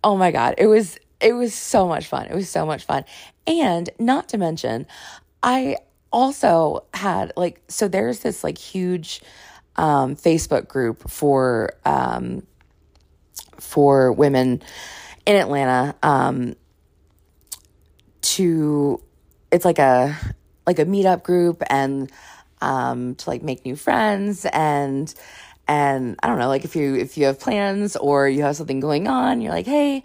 Oh 0.05 0.17
my 0.17 0.31
God. 0.31 0.55
It 0.59 0.67
was, 0.67 0.99
it 1.21 1.33
was 1.33 1.55
so 1.55 1.89
much 1.89 2.07
fun. 2.07 2.27
It 2.27 2.35
was 2.35 2.49
so 2.49 2.65
much 2.65 2.85
fun. 2.85 3.05
And 3.47 3.91
not 3.99 4.29
to 4.31 4.39
mention, 4.39 4.87
I 5.43 5.77
also 6.13 6.85
had 6.95 7.33
like, 7.37 7.61
so 7.69 7.89
there's 7.89 8.21
this 8.21 8.45
like 8.45 8.59
huge 8.59 9.21
um, 9.77 10.17
Facebook 10.17 10.69
group 10.69 11.11
for, 11.11 11.73
um, 11.85 12.47
for 13.59 14.13
women 14.13 14.63
in 15.27 15.37
Atlanta, 15.37 15.95
um, 16.03 16.55
to, 18.21 19.03
it's 19.51 19.65
like 19.65 19.79
a, 19.79 20.17
like 20.67 20.79
a 20.79 20.85
meetup 20.85 21.23
group 21.23 21.63
and, 21.69 22.13
um, 22.61 23.15
to 23.17 23.31
like 23.31 23.43
make 23.43 23.65
new 23.65 23.77
friends 23.77 24.45
and, 24.47 25.13
and 25.69 26.19
I 26.23 26.27
don't 26.27 26.39
know, 26.39 26.49
like 26.49 26.65
if 26.65 26.75
you 26.75 26.97
if 26.97 27.19
you 27.19 27.27
have 27.27 27.39
plans 27.39 27.95
or 27.97 28.29
you 28.29 28.43
have 28.43 28.57
something 28.57 28.81
going 28.81 29.07
on, 29.07 29.41
you're 29.41 29.53
like, 29.53 29.67
hey, 29.67 30.03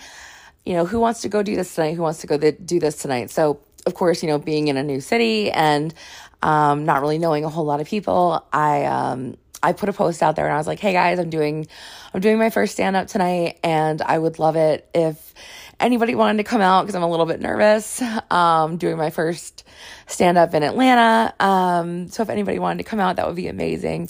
you 0.65 0.73
know, 0.73 0.85
who 0.85 0.99
wants 0.99 1.21
to 1.21 1.29
go 1.29 1.41
do 1.41 1.55
this 1.55 1.73
tonight? 1.73 1.95
Who 1.95 2.01
wants 2.01 2.19
to 2.21 2.27
go 2.27 2.37
th- 2.37 2.57
do 2.65 2.79
this 2.79 2.97
tonight? 2.97 3.31
So 3.31 3.59
of 3.85 3.93
course, 3.95 4.21
you 4.23 4.29
know, 4.29 4.37
being 4.37 4.67
in 4.67 4.77
a 4.77 4.83
new 4.83 5.01
city 5.01 5.51
and 5.51 5.93
um, 6.41 6.85
not 6.85 7.01
really 7.01 7.17
knowing 7.17 7.45
a 7.45 7.49
whole 7.49 7.65
lot 7.65 7.81
of 7.81 7.87
people, 7.87 8.45
I 8.51 8.85
um, 8.85 9.37
I 9.61 9.71
put 9.71 9.87
a 9.87 9.93
post 9.93 10.21
out 10.21 10.35
there 10.35 10.45
and 10.45 10.53
I 10.53 10.57
was 10.57 10.67
like, 10.67 10.79
"Hey 10.79 10.91
guys, 10.91 11.19
I'm 11.19 11.29
doing 11.29 11.67
I'm 12.13 12.19
doing 12.19 12.37
my 12.37 12.49
first 12.49 12.73
stand 12.73 12.95
up 12.95 13.07
tonight 13.07 13.59
and 13.63 14.01
I 14.01 14.19
would 14.19 14.39
love 14.39 14.57
it 14.57 14.87
if 14.93 15.33
anybody 15.79 16.15
wanted 16.15 16.37
to 16.37 16.43
come 16.43 16.61
out 16.61 16.83
because 16.83 16.95
I'm 16.95 17.03
a 17.03 17.09
little 17.09 17.25
bit 17.25 17.39
nervous. 17.39 18.01
Um, 18.29 18.77
doing 18.77 18.97
my 18.97 19.09
first 19.09 19.63
stand 20.07 20.37
up 20.37 20.53
in 20.53 20.63
Atlanta. 20.63 21.33
Um, 21.39 22.07
so 22.09 22.23
if 22.23 22.29
anybody 22.29 22.59
wanted 22.59 22.83
to 22.83 22.89
come 22.89 22.99
out, 22.99 23.17
that 23.17 23.27
would 23.27 23.35
be 23.35 23.47
amazing. 23.47 24.09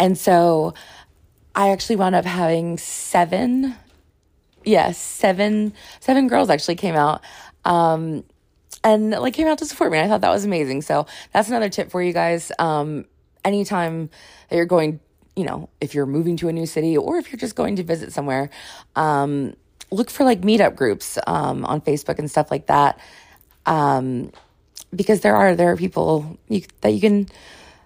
And 0.00 0.16
so 0.16 0.72
I 1.54 1.70
actually 1.70 1.96
wound 1.96 2.14
up 2.14 2.24
having 2.24 2.78
seven, 2.78 3.76
yes, 4.64 4.64
yeah, 4.64 4.90
seven, 4.92 5.74
seven 6.00 6.26
girls 6.26 6.48
actually 6.48 6.76
came 6.76 6.96
out. 6.96 7.22
Um, 7.66 8.24
and 8.82 9.10
like 9.10 9.34
came 9.34 9.46
out 9.46 9.58
to 9.58 9.66
support 9.66 9.92
me. 9.92 10.00
I 10.00 10.08
thought 10.08 10.22
that 10.22 10.30
was 10.30 10.46
amazing. 10.46 10.80
So 10.82 11.06
that's 11.34 11.48
another 11.48 11.68
tip 11.68 11.90
for 11.90 12.02
you 12.02 12.14
guys. 12.14 12.50
Um, 12.58 13.04
anytime 13.44 14.08
that 14.48 14.56
you're 14.56 14.64
going, 14.64 15.00
you 15.36 15.44
know, 15.44 15.68
if 15.82 15.94
you're 15.94 16.06
moving 16.06 16.38
to 16.38 16.48
a 16.48 16.52
new 16.52 16.64
city 16.64 16.96
or 16.96 17.18
if 17.18 17.30
you're 17.30 17.38
just 17.38 17.54
going 17.54 17.76
to 17.76 17.82
visit 17.82 18.10
somewhere, 18.10 18.48
um, 18.96 19.54
look 19.90 20.08
for 20.08 20.24
like 20.24 20.40
meetup 20.40 20.76
groups 20.76 21.18
um, 21.26 21.66
on 21.66 21.82
Facebook 21.82 22.18
and 22.18 22.30
stuff 22.30 22.50
like 22.50 22.68
that. 22.68 22.98
Um, 23.66 24.32
because 24.96 25.20
there 25.20 25.36
are 25.36 25.54
there 25.54 25.70
are 25.70 25.76
people 25.76 26.38
you, 26.48 26.62
that 26.80 26.90
you 26.94 27.00
can. 27.02 27.28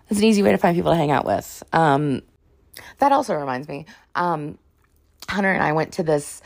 It's 0.08 0.18
an 0.18 0.24
easy 0.24 0.42
way 0.42 0.52
to 0.52 0.58
find 0.58 0.76
people 0.76 0.92
to 0.92 0.96
hang 0.96 1.10
out 1.10 1.24
with. 1.24 1.62
Um, 1.72 2.22
that 2.98 3.12
also 3.12 3.34
reminds 3.34 3.68
me. 3.68 3.86
Um, 4.14 4.58
Hunter 5.28 5.50
and 5.50 5.62
I 5.62 5.72
went 5.72 5.94
to 5.94 6.02
this 6.02 6.42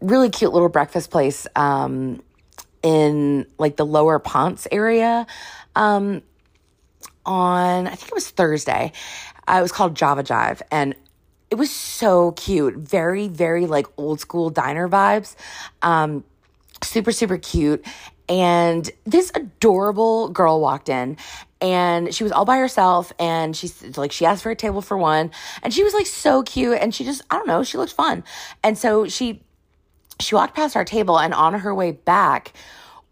really 0.00 0.30
cute 0.30 0.52
little 0.52 0.68
breakfast 0.68 1.10
place 1.10 1.46
um, 1.56 2.22
in 2.82 3.46
like 3.58 3.76
the 3.76 3.86
Lower 3.86 4.18
Ponce 4.18 4.66
area 4.70 5.26
um, 5.74 6.22
on 7.26 7.86
I 7.86 7.94
think 7.94 8.08
it 8.08 8.14
was 8.14 8.30
Thursday. 8.30 8.92
Uh, 9.48 9.56
it 9.58 9.62
was 9.62 9.72
called 9.72 9.96
Java 9.96 10.22
Jive, 10.22 10.62
and 10.70 10.94
it 11.50 11.56
was 11.56 11.70
so 11.70 12.32
cute. 12.32 12.76
Very, 12.76 13.28
very 13.28 13.66
like 13.66 13.86
old 13.96 14.20
school 14.20 14.50
diner 14.50 14.88
vibes. 14.88 15.34
Um, 15.82 16.24
super, 16.82 17.12
super 17.12 17.36
cute. 17.36 17.84
And 18.28 18.88
this 19.04 19.32
adorable 19.34 20.28
girl 20.28 20.60
walked 20.60 20.88
in 20.88 21.16
and 21.60 22.14
she 22.14 22.24
was 22.24 22.32
all 22.32 22.44
by 22.44 22.56
herself 22.56 23.12
and 23.18 23.56
she's 23.56 23.96
like 23.96 24.12
she 24.12 24.24
asked 24.24 24.42
for 24.42 24.50
a 24.50 24.56
table 24.56 24.80
for 24.80 24.96
one 24.96 25.30
and 25.62 25.74
she 25.74 25.84
was 25.84 25.92
like 25.94 26.06
so 26.06 26.42
cute 26.42 26.78
and 26.80 26.94
she 26.94 27.04
just 27.04 27.22
I 27.30 27.36
don't 27.36 27.46
know, 27.46 27.62
she 27.62 27.78
looked 27.78 27.92
fun. 27.92 28.24
And 28.62 28.76
so 28.78 29.08
she 29.08 29.42
she 30.18 30.34
walked 30.34 30.54
past 30.54 30.76
our 30.76 30.84
table 30.84 31.18
and 31.18 31.34
on 31.34 31.54
her 31.54 31.74
way 31.74 31.92
back, 31.92 32.52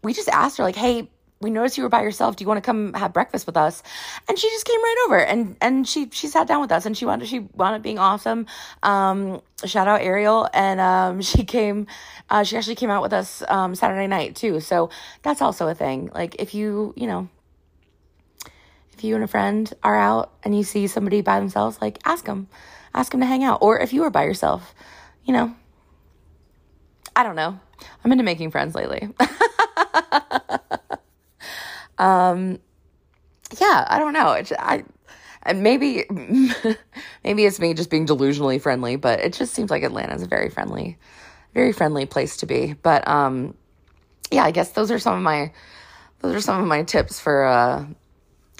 we 0.03 0.13
just 0.13 0.29
asked 0.29 0.57
her 0.57 0.63
like, 0.63 0.75
"Hey, 0.75 1.09
we 1.41 1.49
noticed 1.49 1.77
you 1.77 1.83
were 1.83 1.89
by 1.89 2.01
yourself. 2.01 2.35
Do 2.35 2.43
you 2.43 2.47
want 2.47 2.57
to 2.57 2.61
come 2.61 2.93
have 2.93 3.13
breakfast 3.13 3.45
with 3.45 3.55
us? 3.55 3.81
And 4.27 4.37
she 4.37 4.49
just 4.49 4.65
came 4.65 4.81
right 4.81 5.05
over 5.05 5.19
and 5.19 5.55
and 5.61 5.87
she 5.87 6.09
she 6.11 6.27
sat 6.27 6.47
down 6.47 6.61
with 6.61 6.71
us 6.71 6.85
and 6.85 6.97
she 6.97 7.05
wanted 7.05 7.27
she 7.27 7.39
wound 7.39 7.75
up 7.75 7.81
being 7.81 7.99
awesome. 7.99 8.45
Um, 8.83 9.41
shout 9.65 9.87
out 9.87 10.01
Ariel 10.01 10.49
and 10.53 10.79
um, 10.79 11.21
she 11.29 11.43
came. 11.43 11.87
Uh, 12.29 12.43
she 12.43 12.57
actually 12.57 12.75
came 12.75 12.89
out 12.89 13.01
with 13.01 13.13
us 13.13 13.41
um, 13.47 13.75
Saturday 13.75 14.07
night 14.07 14.35
too. 14.35 14.59
So 14.59 14.89
that's 15.21 15.41
also 15.41 15.67
a 15.67 15.75
thing. 15.75 16.11
Like 16.13 16.35
if 16.39 16.53
you 16.53 16.93
you 16.97 17.07
know 17.07 17.29
if 18.99 19.03
you 19.03 19.15
and 19.15 19.23
a 19.23 19.27
friend 19.27 19.73
are 19.81 19.97
out 19.97 20.33
and 20.43 20.55
you 20.55 20.63
see 20.63 20.87
somebody 20.87 21.21
by 21.21 21.39
themselves, 21.39 21.79
like 21.81 21.99
ask 22.05 22.25
them, 22.25 22.47
ask 22.93 23.11
them 23.11 23.21
to 23.21 23.25
hang 23.25 23.43
out. 23.43 23.59
Or 23.61 23.79
if 23.79 23.93
you 23.93 24.03
are 24.03 24.09
by 24.09 24.25
yourself, 24.25 24.75
you 25.23 25.33
know. 25.33 25.55
I 27.15 27.23
don't 27.23 27.35
know. 27.35 27.59
I'm 28.03 28.11
into 28.11 28.23
making 28.23 28.51
friends 28.51 28.75
lately. 28.75 29.09
Um, 31.99 32.59
yeah, 33.59 33.85
I 33.87 33.99
don't 33.99 34.13
know. 34.13 34.31
It, 34.31 34.51
I, 34.57 34.85
and 35.43 35.61
maybe, 35.63 36.05
maybe 37.23 37.45
it's 37.45 37.59
me 37.59 37.73
just 37.73 37.89
being 37.89 38.07
delusionally 38.07 38.61
friendly, 38.61 38.95
but 38.95 39.19
it 39.19 39.33
just 39.33 39.53
seems 39.53 39.69
like 39.69 39.83
Atlanta 39.83 40.15
is 40.15 40.23
a 40.23 40.27
very 40.27 40.49
friendly, 40.49 40.97
very 41.53 41.73
friendly 41.73 42.05
place 42.05 42.37
to 42.37 42.45
be. 42.45 42.73
But, 42.81 43.05
um, 43.05 43.53
yeah, 44.31 44.43
I 44.43 44.51
guess 44.51 44.71
those 44.71 44.91
are 44.91 44.99
some 44.99 45.15
of 45.15 45.21
my, 45.21 45.51
those 46.19 46.35
are 46.35 46.41
some 46.41 46.61
of 46.61 46.67
my 46.67 46.83
tips 46.83 47.19
for, 47.19 47.43
uh, 47.43 47.85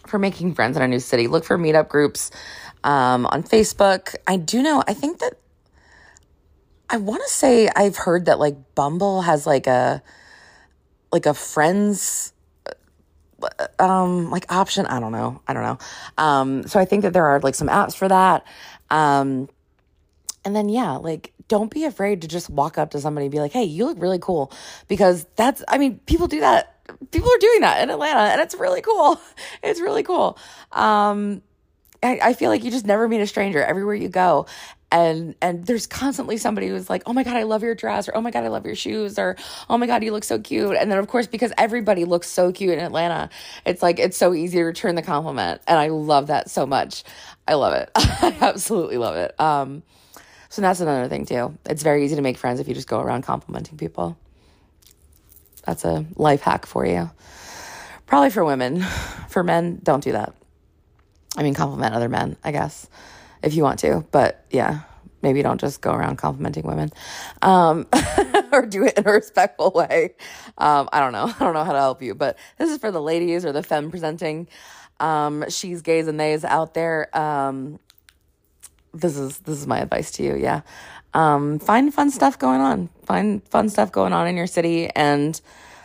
for 0.08 0.20
making 0.20 0.56
friends 0.56 0.78
in 0.78 0.84
a 0.84 0.88
new 0.88 1.00
city. 1.00 1.28
Look 1.28 1.44
for 1.44 1.58
meetup 1.58 1.90
groups, 1.90 2.32
um, 2.84 3.26
on 3.28 3.44
Facebook. 3.44 4.16
I 4.28 4.38
do 4.38 4.62
know, 4.62 4.84
I 4.88 4.94
think 4.94 5.20
that, 5.20 5.34
I 6.90 6.98
want 6.98 7.22
to 7.24 7.30
say 7.30 7.70
I've 7.76 7.98
heard 7.98 8.26
that 8.26 8.40
like 8.40 8.56
Bumble 8.76 9.22
has 9.22 9.46
like 9.46 9.68
a, 9.68 10.02
like 11.12 11.26
a 11.26 11.34
friends, 11.34 12.34
um 13.78 14.30
like 14.32 14.52
option. 14.52 14.86
I 14.86 15.00
don't 15.00 15.12
know. 15.12 15.42
I 15.48 15.54
don't 15.54 15.64
know. 15.64 15.78
Um 16.18 16.68
so 16.68 16.80
i 16.80 16.86
think 16.86 17.04
that 17.04 17.14
there 17.14 17.26
are 17.26 17.40
like 17.40 17.56
some 17.56 17.68
apps 17.68 17.96
for 17.96 18.08
that. 18.08 18.46
Um 18.90 19.50
and 20.46 20.56
then 20.56 20.70
yeah 20.70 20.94
like 20.94 21.34
don't 21.48 21.72
be 21.72 21.86
afraid 21.86 22.22
to 22.22 22.28
just 22.28 22.50
walk 22.50 22.78
up 22.78 22.92
to 22.92 23.00
somebody 23.00 23.26
and 23.26 23.32
be 23.32 23.40
like 23.40 23.52
hey 23.52 23.64
you 23.64 23.86
look 23.86 24.02
really 24.02 24.20
cool. 24.20 24.52
Because 24.88 25.26
that's 25.36 25.64
i 25.68 25.78
mean 25.78 26.00
people 26.06 26.28
do 26.28 26.42
that 26.42 26.79
people 27.12 27.30
are 27.30 27.38
doing 27.40 27.62
that 27.62 27.82
in 27.82 27.90
atlanta 27.90 28.20
and 28.20 28.42
it's 28.42 28.56
really 28.56 28.82
cool. 28.82 29.20
It's 29.64 29.82
really 29.82 30.04
cool. 30.04 30.38
Um 30.72 31.42
I, 32.02 32.20
I 32.24 32.34
feel 32.34 32.50
like 32.50 32.64
you 32.64 32.72
just 32.72 32.86
never 32.86 33.08
meet 33.08 33.22
a 33.22 33.28
stranger 33.28 33.62
everywhere 33.62 33.96
you 33.96 34.10
go. 34.10 34.46
And 34.92 35.36
and 35.42 35.66
there's 35.66 35.86
constantly 35.86 36.38
somebody 36.38 36.68
who's 36.68 36.90
like 36.90 37.04
oh 37.06 37.14
my 37.14 37.24
god 37.24 37.38
i 37.38 37.44
love 37.44 37.62
your 37.62 37.76
dress 37.76 38.10
or 38.10 38.16
oh 38.16 38.22
my 38.22 38.32
god 38.32 38.44
i 38.44 38.48
love 38.48 38.66
your 38.66 38.74
shoes 38.74 39.20
or 39.20 39.36
oh 39.70 39.78
my 39.78 39.86
god 39.86 40.04
you 40.04 40.12
look 40.12 40.24
so 40.24 40.40
cute. 40.40 40.76
And 40.76 40.92
then 40.92 40.98
of 40.98 41.08
course 41.08 41.28
because 41.28 41.54
everybody 41.60 42.06
looks 42.06 42.28
so 42.28 42.52
cute 42.52 42.74
in 42.74 42.84
atlanta 42.84 43.30
it's 43.66 43.84
like 43.84 44.00
it's 44.00 44.18
so 44.18 44.34
easy 44.34 44.58
to 44.58 44.64
return 44.64 44.96
the 44.96 45.04
compliment. 45.04 45.62
And 45.68 45.78
i 45.78 45.90
love 45.90 46.28
that 46.28 46.50
so 46.50 46.66
much. 46.66 47.04
I 47.48 47.54
love 47.56 47.74
it. 47.74 47.92
I 47.96 48.36
absolutely 48.42 48.98
love 48.98 49.16
it. 49.16 49.40
Um 49.40 49.84
so 50.50 50.64
that's 50.64 50.80
another 50.80 51.08
thing 51.08 51.26
too. 51.26 51.56
It's 51.66 51.84
very 51.84 52.04
easy 52.04 52.16
to 52.16 52.24
make 52.24 52.38
friends 52.38 52.60
if 52.60 52.68
you 52.68 52.74
just 52.74 52.88
go 52.88 53.00
around 53.00 53.22
complimenting 53.22 53.78
people 53.78 54.18
that's 55.66 55.86
a 55.86 56.06
life 56.16 56.42
hack 56.42 56.66
for 56.66 56.86
you 56.86 57.10
probably 58.06 58.30
for 58.30 58.44
women 58.44 58.82
for 59.28 59.44
men 59.44 59.80
don't 59.84 60.04
do 60.04 60.12
that 60.12 60.34
i 61.38 61.44
mean 61.44 61.54
compliment 61.54 61.94
other 61.94 62.10
men 62.10 62.36
i 62.44 62.52
guess 62.52 62.88
if 63.44 63.54
you 63.54 63.64
want 63.64 63.80
to. 63.80 64.06
But 64.12 64.46
yeah, 64.50 64.82
maybe 65.22 65.42
don't 65.42 65.60
just 65.60 65.82
go 65.82 65.92
around 65.92 66.18
complimenting 66.18 66.64
women 66.66 66.92
um, 67.42 67.88
or 68.52 68.66
do 68.66 68.86
it 68.86 68.98
in 68.98 69.08
a 69.08 69.12
respectful 69.12 69.72
way. 69.72 70.16
Um, 70.58 70.90
I 70.92 71.00
don't 71.00 71.14
know. 71.14 71.34
I 71.40 71.44
don't 71.44 71.54
know 71.54 71.64
how 71.64 71.74
to 71.74 71.80
help 71.80 72.02
you, 72.02 72.16
but 72.16 72.38
this 72.58 72.70
is 72.70 72.78
for 72.78 72.92
the 72.92 73.02
ladies 73.02 73.46
or 73.46 73.52
the 73.52 73.64
femme 73.64 73.92
presenting 73.92 74.48
um, 75.00 75.46
she's 75.50 75.82
gays 75.82 76.08
and 76.08 76.20
theys 76.20 76.44
out 76.44 76.74
there. 76.74 77.16
Um, 77.18 77.80
this 78.94 79.18
is 79.18 79.38
this 79.40 79.60
is 79.60 79.68
my 79.68 79.80
advice 79.80 80.12
to 80.14 80.24
you. 80.24 80.36
Yeah, 80.36 80.62
um, 81.14 81.60
find 81.60 81.94
fun 81.94 82.12
stuff 82.12 82.38
going 82.38 82.62
on. 82.62 82.90
Find 83.06 83.44
fun 83.48 83.70
stuff 83.70 83.92
going 83.92 84.14
on 84.14 84.28
in 84.28 84.38
your 84.38 84.48
city, 84.48 84.90
and 84.96 85.40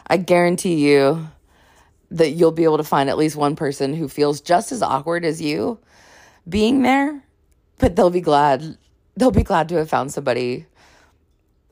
I 0.07 0.17
guarantee 0.17 0.75
you 0.75 1.29
that 2.11 2.31
you'll 2.31 2.53
be 2.53 2.65
able 2.65 2.77
to 2.77 2.85
find 2.85 3.09
at 3.09 3.19
least 3.19 3.37
one 3.37 3.57
person 3.57 3.95
who 3.95 4.09
feels 4.09 4.41
just 4.41 4.73
as 4.73 4.83
awkward 4.83 5.25
as 5.25 5.41
you 5.41 5.79
being 6.49 6.83
there 6.83 7.25
but 7.79 7.97
they'll 7.97 8.11
be 8.11 8.21
glad 8.21 8.77
they'll 9.17 9.31
be 9.31 9.43
glad 9.43 9.69
to 9.69 9.77
have 9.77 9.89
found 9.89 10.13
somebody 10.13 10.67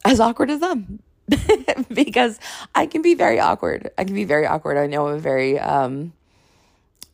as 0.04 0.20
awkward 0.20 0.50
as 0.50 0.60
them 0.60 1.00
because 1.92 2.38
I 2.74 2.86
can 2.86 3.02
be 3.02 3.14
very 3.14 3.38
awkward. 3.38 3.90
I 3.96 4.04
can 4.04 4.14
be 4.14 4.24
very 4.24 4.46
awkward. 4.46 4.76
I 4.76 4.86
know 4.86 5.08
I'm 5.08 5.14
a 5.14 5.18
very 5.18 5.58
um 5.58 6.12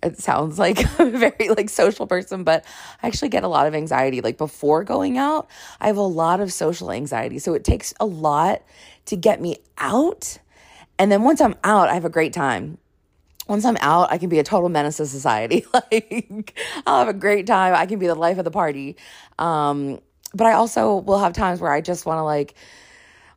it 0.02 0.18
sounds 0.18 0.58
like 0.58 0.78
I'm 1.00 1.14
a 1.14 1.18
very 1.18 1.48
like 1.50 1.68
social 1.68 2.06
person, 2.06 2.44
but 2.44 2.64
I 3.02 3.06
actually 3.06 3.30
get 3.30 3.44
a 3.44 3.48
lot 3.48 3.66
of 3.66 3.74
anxiety. 3.74 4.20
Like 4.20 4.38
before 4.38 4.84
going 4.84 5.18
out, 5.18 5.48
I 5.80 5.86
have 5.86 5.96
a 5.96 6.02
lot 6.02 6.40
of 6.40 6.52
social 6.52 6.90
anxiety. 6.90 7.38
So 7.38 7.54
it 7.54 7.64
takes 7.64 7.94
a 8.00 8.06
lot 8.06 8.62
to 9.06 9.16
get 9.16 9.40
me 9.40 9.56
out. 9.78 10.38
And 10.98 11.12
then 11.12 11.22
once 11.22 11.40
I'm 11.40 11.54
out, 11.62 11.88
I 11.88 11.94
have 11.94 12.04
a 12.04 12.10
great 12.10 12.32
time 12.32 12.78
once 13.48 13.64
I'm 13.64 13.78
out, 13.80 14.12
I 14.12 14.18
can 14.18 14.28
be 14.28 14.38
a 14.38 14.44
total 14.44 14.68
menace 14.68 14.98
to 14.98 15.06
society. 15.06 15.64
like, 15.74 16.58
I'll 16.86 16.98
have 16.98 17.08
a 17.08 17.18
great 17.18 17.46
time. 17.46 17.74
I 17.74 17.86
can 17.86 17.98
be 17.98 18.06
the 18.06 18.14
life 18.14 18.38
of 18.38 18.44
the 18.44 18.50
party. 18.50 18.96
Um, 19.38 20.00
but 20.34 20.46
I 20.46 20.52
also 20.52 20.96
will 20.96 21.18
have 21.18 21.32
times 21.32 21.60
where 21.60 21.72
I 21.72 21.80
just 21.80 22.04
want 22.04 22.18
to 22.18 22.22
like, 22.22 22.54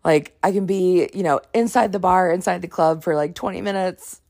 like 0.04 0.38
I 0.43 0.52
can 0.52 0.65
be, 0.65 1.10
you 1.13 1.24
know, 1.24 1.39
inside 1.54 1.93
the 1.93 2.00
bar, 2.00 2.32
inside 2.32 2.62
the 2.62 2.67
club 2.67 3.04
for 3.04 3.15
like 3.15 3.36
20 3.36 3.62
minutes, 3.62 4.20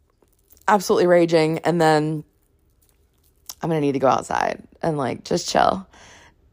absolutely 0.68 1.08
raging, 1.08 1.60
and 1.60 1.80
then 1.80 2.24
I'm 3.62 3.70
gonna 3.70 3.82
need 3.82 3.94
to 3.94 4.00
go 4.00 4.08
outside 4.08 4.64
and 4.82 4.98
like 4.98 5.24
just 5.24 5.50
chill. 5.50 5.88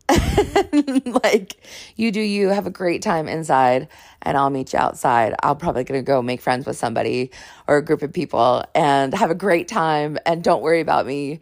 like 1.04 1.56
you 1.96 2.10
do 2.10 2.20
you 2.20 2.48
have 2.48 2.66
a 2.66 2.70
great 2.70 3.02
time 3.02 3.28
inside 3.28 3.88
and 4.22 4.38
I'll 4.38 4.50
meet 4.50 4.72
you 4.72 4.78
outside. 4.78 5.34
I'll 5.42 5.56
probably 5.56 5.84
gonna 5.84 6.02
go 6.02 6.22
make 6.22 6.40
friends 6.40 6.66
with 6.66 6.76
somebody 6.76 7.30
or 7.66 7.76
a 7.76 7.84
group 7.84 8.02
of 8.02 8.12
people 8.12 8.64
and 8.74 9.12
have 9.12 9.30
a 9.30 9.34
great 9.34 9.68
time 9.68 10.18
and 10.24 10.42
don't 10.42 10.62
worry 10.62 10.80
about 10.80 11.06
me. 11.06 11.40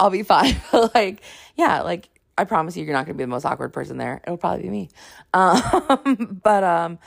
I'll 0.00 0.10
be 0.10 0.22
fine. 0.24 0.60
like, 0.94 1.22
yeah, 1.56 1.82
like 1.82 2.08
I 2.36 2.44
promise 2.44 2.76
you 2.76 2.84
you're 2.84 2.94
not 2.94 3.06
gonna 3.06 3.18
be 3.18 3.24
the 3.24 3.28
most 3.28 3.44
awkward 3.44 3.72
person 3.72 3.98
there. 3.98 4.20
It'll 4.24 4.36
probably 4.36 4.64
be 4.64 4.70
me. 4.70 4.88
Um 5.34 6.40
but 6.42 6.64
um 6.64 6.98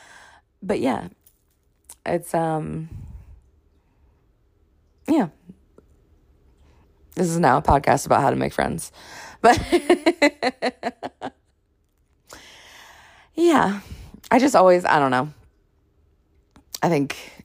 but 0.64 0.80
yeah. 0.80 1.10
It's 2.06 2.34
um 2.34 2.90
yeah. 5.16 5.30
This 7.16 7.28
is 7.28 7.40
now 7.40 7.58
a 7.58 7.62
podcast 7.62 8.06
about 8.06 8.22
how 8.22 8.30
to 8.30 8.36
make 8.36 8.52
friends. 8.54 8.92
But 9.42 9.58
yeah, 13.36 13.80
I 14.30 14.40
just 14.40 14.56
always, 14.56 14.84
I 14.84 15.00
don't 15.00 15.12
know. 15.12 15.30
I 16.84 16.90
think 16.90 17.44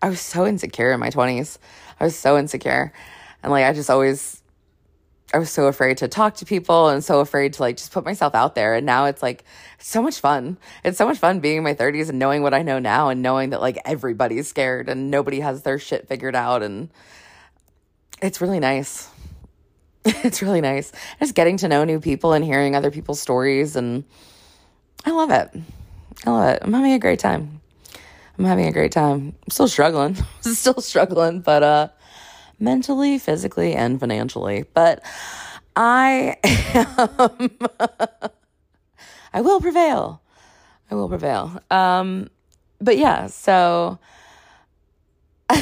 I 0.00 0.08
was 0.08 0.20
so 0.20 0.46
insecure 0.46 0.92
in 0.92 1.00
my 1.00 1.10
20s. 1.10 1.58
I 1.98 2.04
was 2.04 2.16
so 2.16 2.38
insecure. 2.38 2.92
And 3.42 3.52
like, 3.52 3.66
I 3.66 3.72
just 3.74 3.90
always, 3.90 4.39
I 5.32 5.38
was 5.38 5.50
so 5.50 5.66
afraid 5.66 5.98
to 5.98 6.08
talk 6.08 6.36
to 6.36 6.44
people 6.44 6.88
and 6.88 7.04
so 7.04 7.20
afraid 7.20 7.52
to 7.54 7.62
like 7.62 7.76
just 7.76 7.92
put 7.92 8.04
myself 8.04 8.34
out 8.34 8.56
there. 8.56 8.74
And 8.74 8.84
now 8.84 9.04
it's 9.04 9.22
like 9.22 9.44
so 9.78 10.02
much 10.02 10.18
fun. 10.18 10.58
It's 10.82 10.98
so 10.98 11.06
much 11.06 11.18
fun 11.18 11.38
being 11.38 11.58
in 11.58 11.62
my 11.62 11.74
30s 11.74 12.08
and 12.08 12.18
knowing 12.18 12.42
what 12.42 12.52
I 12.52 12.62
know 12.62 12.80
now 12.80 13.10
and 13.10 13.22
knowing 13.22 13.50
that 13.50 13.60
like 13.60 13.78
everybody's 13.84 14.48
scared 14.48 14.88
and 14.88 15.10
nobody 15.10 15.38
has 15.40 15.62
their 15.62 15.78
shit 15.78 16.08
figured 16.08 16.34
out. 16.34 16.64
And 16.64 16.90
it's 18.20 18.40
really 18.40 18.58
nice. 18.58 19.08
it's 20.04 20.42
really 20.42 20.60
nice. 20.60 20.90
Just 21.20 21.36
getting 21.36 21.58
to 21.58 21.68
know 21.68 21.84
new 21.84 22.00
people 22.00 22.32
and 22.32 22.44
hearing 22.44 22.74
other 22.74 22.90
people's 22.90 23.20
stories. 23.20 23.76
And 23.76 24.02
I 25.04 25.12
love 25.12 25.30
it. 25.30 25.50
I 26.26 26.30
love 26.30 26.54
it. 26.54 26.62
I'm 26.62 26.72
having 26.72 26.92
a 26.92 26.98
great 26.98 27.20
time. 27.20 27.60
I'm 28.36 28.44
having 28.46 28.66
a 28.66 28.72
great 28.72 28.90
time. 28.90 29.34
I'm 29.44 29.50
still 29.50 29.68
struggling. 29.68 30.16
still 30.40 30.80
struggling, 30.80 31.40
but 31.40 31.62
uh 31.62 31.88
mentally, 32.60 33.18
physically, 33.18 33.74
and 33.74 33.98
financially. 33.98 34.64
But 34.74 35.02
I 35.74 36.36
am 36.44 37.58
I 39.32 39.40
will 39.40 39.60
prevail. 39.60 40.22
I 40.90 40.94
will 40.94 41.08
prevail. 41.08 41.60
Um 41.70 42.28
but 42.80 42.98
yeah, 42.98 43.26
so 43.26 43.98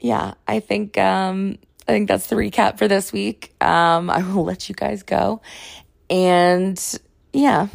yeah, 0.00 0.34
I 0.46 0.60
think 0.60 0.96
um 0.98 1.58
I 1.86 1.92
think 1.92 2.08
that's 2.08 2.28
the 2.28 2.36
recap 2.36 2.78
for 2.78 2.88
this 2.88 3.12
week. 3.12 3.54
Um 3.62 4.08
I 4.10 4.22
will 4.22 4.44
let 4.44 4.68
you 4.68 4.74
guys 4.74 5.02
go. 5.02 5.42
And 6.10 6.80
yeah, 7.32 7.68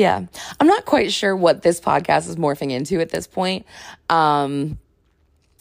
yeah. 0.00 0.24
I'm 0.58 0.66
not 0.66 0.84
quite 0.86 1.12
sure 1.12 1.36
what 1.36 1.62
this 1.62 1.80
podcast 1.80 2.28
is 2.28 2.36
morphing 2.36 2.70
into 2.70 3.00
at 3.00 3.10
this 3.10 3.26
point. 3.26 3.66
Um, 4.08 4.78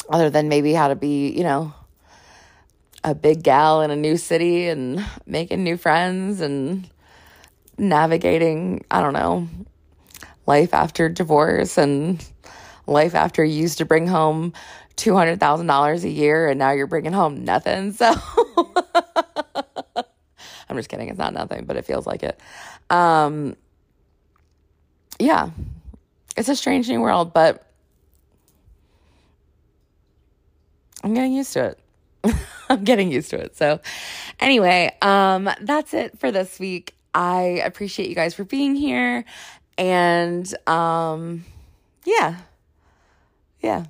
other 0.10 0.30
than 0.30 0.50
maybe 0.50 0.74
how 0.74 0.88
to 0.88 0.96
be, 0.96 1.30
you 1.30 1.44
know, 1.44 1.74
a 3.04 3.16
big 3.16 3.44
gal 3.44 3.82
in 3.82 3.92
a 3.92 3.96
new 3.96 4.18
city 4.18 4.68
and 4.68 5.06
making 5.26 5.64
new 5.64 5.78
friends 5.78 6.42
and 6.42 6.90
navigating, 7.78 8.84
I 8.92 9.02
don't 9.02 9.14
know, 9.14 9.48
life 10.46 10.74
after 10.74 11.08
divorce 11.08 11.78
and 11.78 12.24
life 12.88 13.16
after 13.16 13.44
you 13.44 13.62
used 13.62 13.78
to 13.78 13.86
bring 13.86 14.08
home 14.08 14.54
$200,000 14.98 16.04
a 16.04 16.10
year 16.10 16.48
and 16.50 16.60
now 16.60 16.72
you're 16.72 16.88
bringing 16.88 17.14
home 17.14 17.46
nothing. 17.46 17.96
So 20.70 20.76
I'm 20.76 20.78
just 20.78 20.90
kidding. 20.90 21.10
It's 21.10 21.18
not 21.18 21.34
nothing, 21.34 21.66
but 21.66 21.78
it 21.78 21.86
feels 21.86 22.06
like 22.06 22.22
it. 22.22 22.40
Um, 22.92 23.56
yeah, 25.18 25.50
it's 26.38 26.48
a 26.48 26.56
strange 26.56 26.88
new 26.88 27.02
world, 27.02 27.34
but 27.34 27.69
I'm 31.04 31.14
getting 31.14 31.34
used 31.34 31.54
to 31.54 31.66
it. 31.66 31.80
I'm 32.70 32.84
getting 32.84 33.12
used 33.12 33.30
to 33.32 33.38
it. 33.38 33.56
So, 33.56 33.80
anyway, 34.40 34.96
um, 35.02 35.50
that's 35.62 35.94
it 35.94 36.20
for 36.20 36.32
this 36.32 36.60
week. 36.60 36.96
I 37.14 37.62
appreciate 37.66 38.10
you 38.10 38.16
guys 38.16 38.36
for 38.36 38.44
being 38.44 38.76
here, 38.76 39.26
and 39.78 40.54
um, 40.68 41.46
yeah, 42.06 42.38
yeah, 43.62 43.86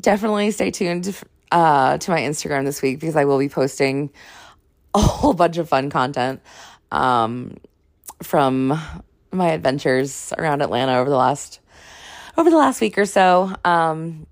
definitely 0.00 0.50
stay 0.50 0.70
tuned 0.70 1.16
uh, 1.52 1.98
to 1.98 2.10
my 2.10 2.20
Instagram 2.20 2.64
this 2.64 2.82
week 2.82 2.98
because 2.98 3.16
I 3.16 3.24
will 3.24 3.38
be 3.38 3.48
posting 3.48 4.10
a 4.94 5.00
whole 5.00 5.34
bunch 5.34 5.58
of 5.58 5.68
fun 5.68 5.90
content 5.90 6.40
um, 6.90 7.56
from 8.22 8.78
my 9.30 9.50
adventures 9.50 10.32
around 10.36 10.62
Atlanta 10.62 10.98
over 10.98 11.10
the 11.10 11.16
last 11.16 11.60
over 12.36 12.50
the 12.50 12.56
last 12.56 12.80
week 12.80 12.96
or 12.98 13.04
so. 13.04 13.52
Um, 13.64 14.26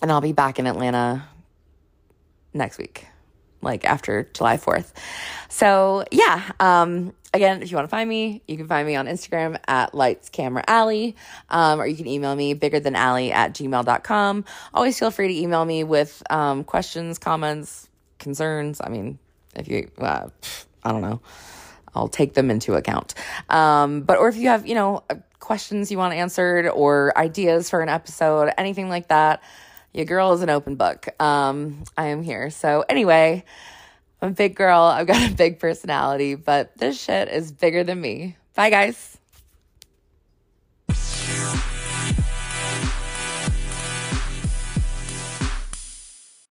and 0.00 0.10
I'll 0.10 0.20
be 0.20 0.32
back 0.32 0.58
in 0.58 0.66
Atlanta 0.66 1.26
next 2.54 2.78
week, 2.78 3.06
like 3.62 3.84
after 3.84 4.28
July 4.32 4.56
4th. 4.56 4.92
So, 5.48 6.04
yeah, 6.10 6.50
um, 6.60 7.14
again, 7.32 7.62
if 7.62 7.70
you 7.70 7.76
want 7.76 7.86
to 7.86 7.90
find 7.90 8.08
me, 8.08 8.42
you 8.46 8.56
can 8.56 8.66
find 8.66 8.86
me 8.86 8.96
on 8.96 9.06
Instagram 9.06 9.58
at 9.66 9.94
Lights 9.94 10.28
Camera 10.28 10.64
Alley, 10.66 11.16
um, 11.50 11.80
or 11.80 11.86
you 11.86 11.96
can 11.96 12.06
email 12.06 12.34
me 12.34 12.54
bigger 12.54 12.80
than 12.80 12.94
alley 12.94 13.32
at 13.32 13.54
gmail.com. 13.54 14.44
Always 14.74 14.98
feel 14.98 15.10
free 15.10 15.28
to 15.28 15.34
email 15.34 15.64
me 15.64 15.84
with 15.84 16.22
um, 16.30 16.64
questions, 16.64 17.18
comments, 17.18 17.88
concerns. 18.18 18.80
I 18.82 18.88
mean, 18.88 19.18
if 19.54 19.68
you, 19.68 19.90
uh, 19.98 20.28
I 20.82 20.92
don't 20.92 21.02
know. 21.02 21.20
I'll 21.94 22.08
take 22.08 22.34
them 22.34 22.50
into 22.50 22.74
account. 22.74 23.14
Um, 23.48 24.02
but, 24.02 24.18
or 24.18 24.28
if 24.28 24.36
you 24.36 24.48
have, 24.48 24.66
you 24.66 24.74
know, 24.74 25.02
uh, 25.10 25.16
questions 25.40 25.90
you 25.90 25.98
want 25.98 26.14
answered 26.14 26.68
or 26.68 27.16
ideas 27.16 27.70
for 27.70 27.80
an 27.80 27.88
episode, 27.88 28.52
anything 28.58 28.88
like 28.88 29.08
that, 29.08 29.42
your 29.92 30.04
girl 30.04 30.32
is 30.32 30.42
an 30.42 30.50
open 30.50 30.76
book. 30.76 31.08
Um, 31.20 31.84
I 31.96 32.06
am 32.06 32.22
here. 32.22 32.50
So, 32.50 32.84
anyway, 32.88 33.44
I'm 34.20 34.30
a 34.30 34.32
big 34.32 34.54
girl. 34.54 34.80
I've 34.80 35.06
got 35.06 35.30
a 35.30 35.34
big 35.34 35.58
personality, 35.58 36.34
but 36.34 36.76
this 36.76 37.00
shit 37.00 37.28
is 37.28 37.52
bigger 37.52 37.84
than 37.84 38.00
me. 38.00 38.36
Bye, 38.54 38.70
guys. 38.70 39.18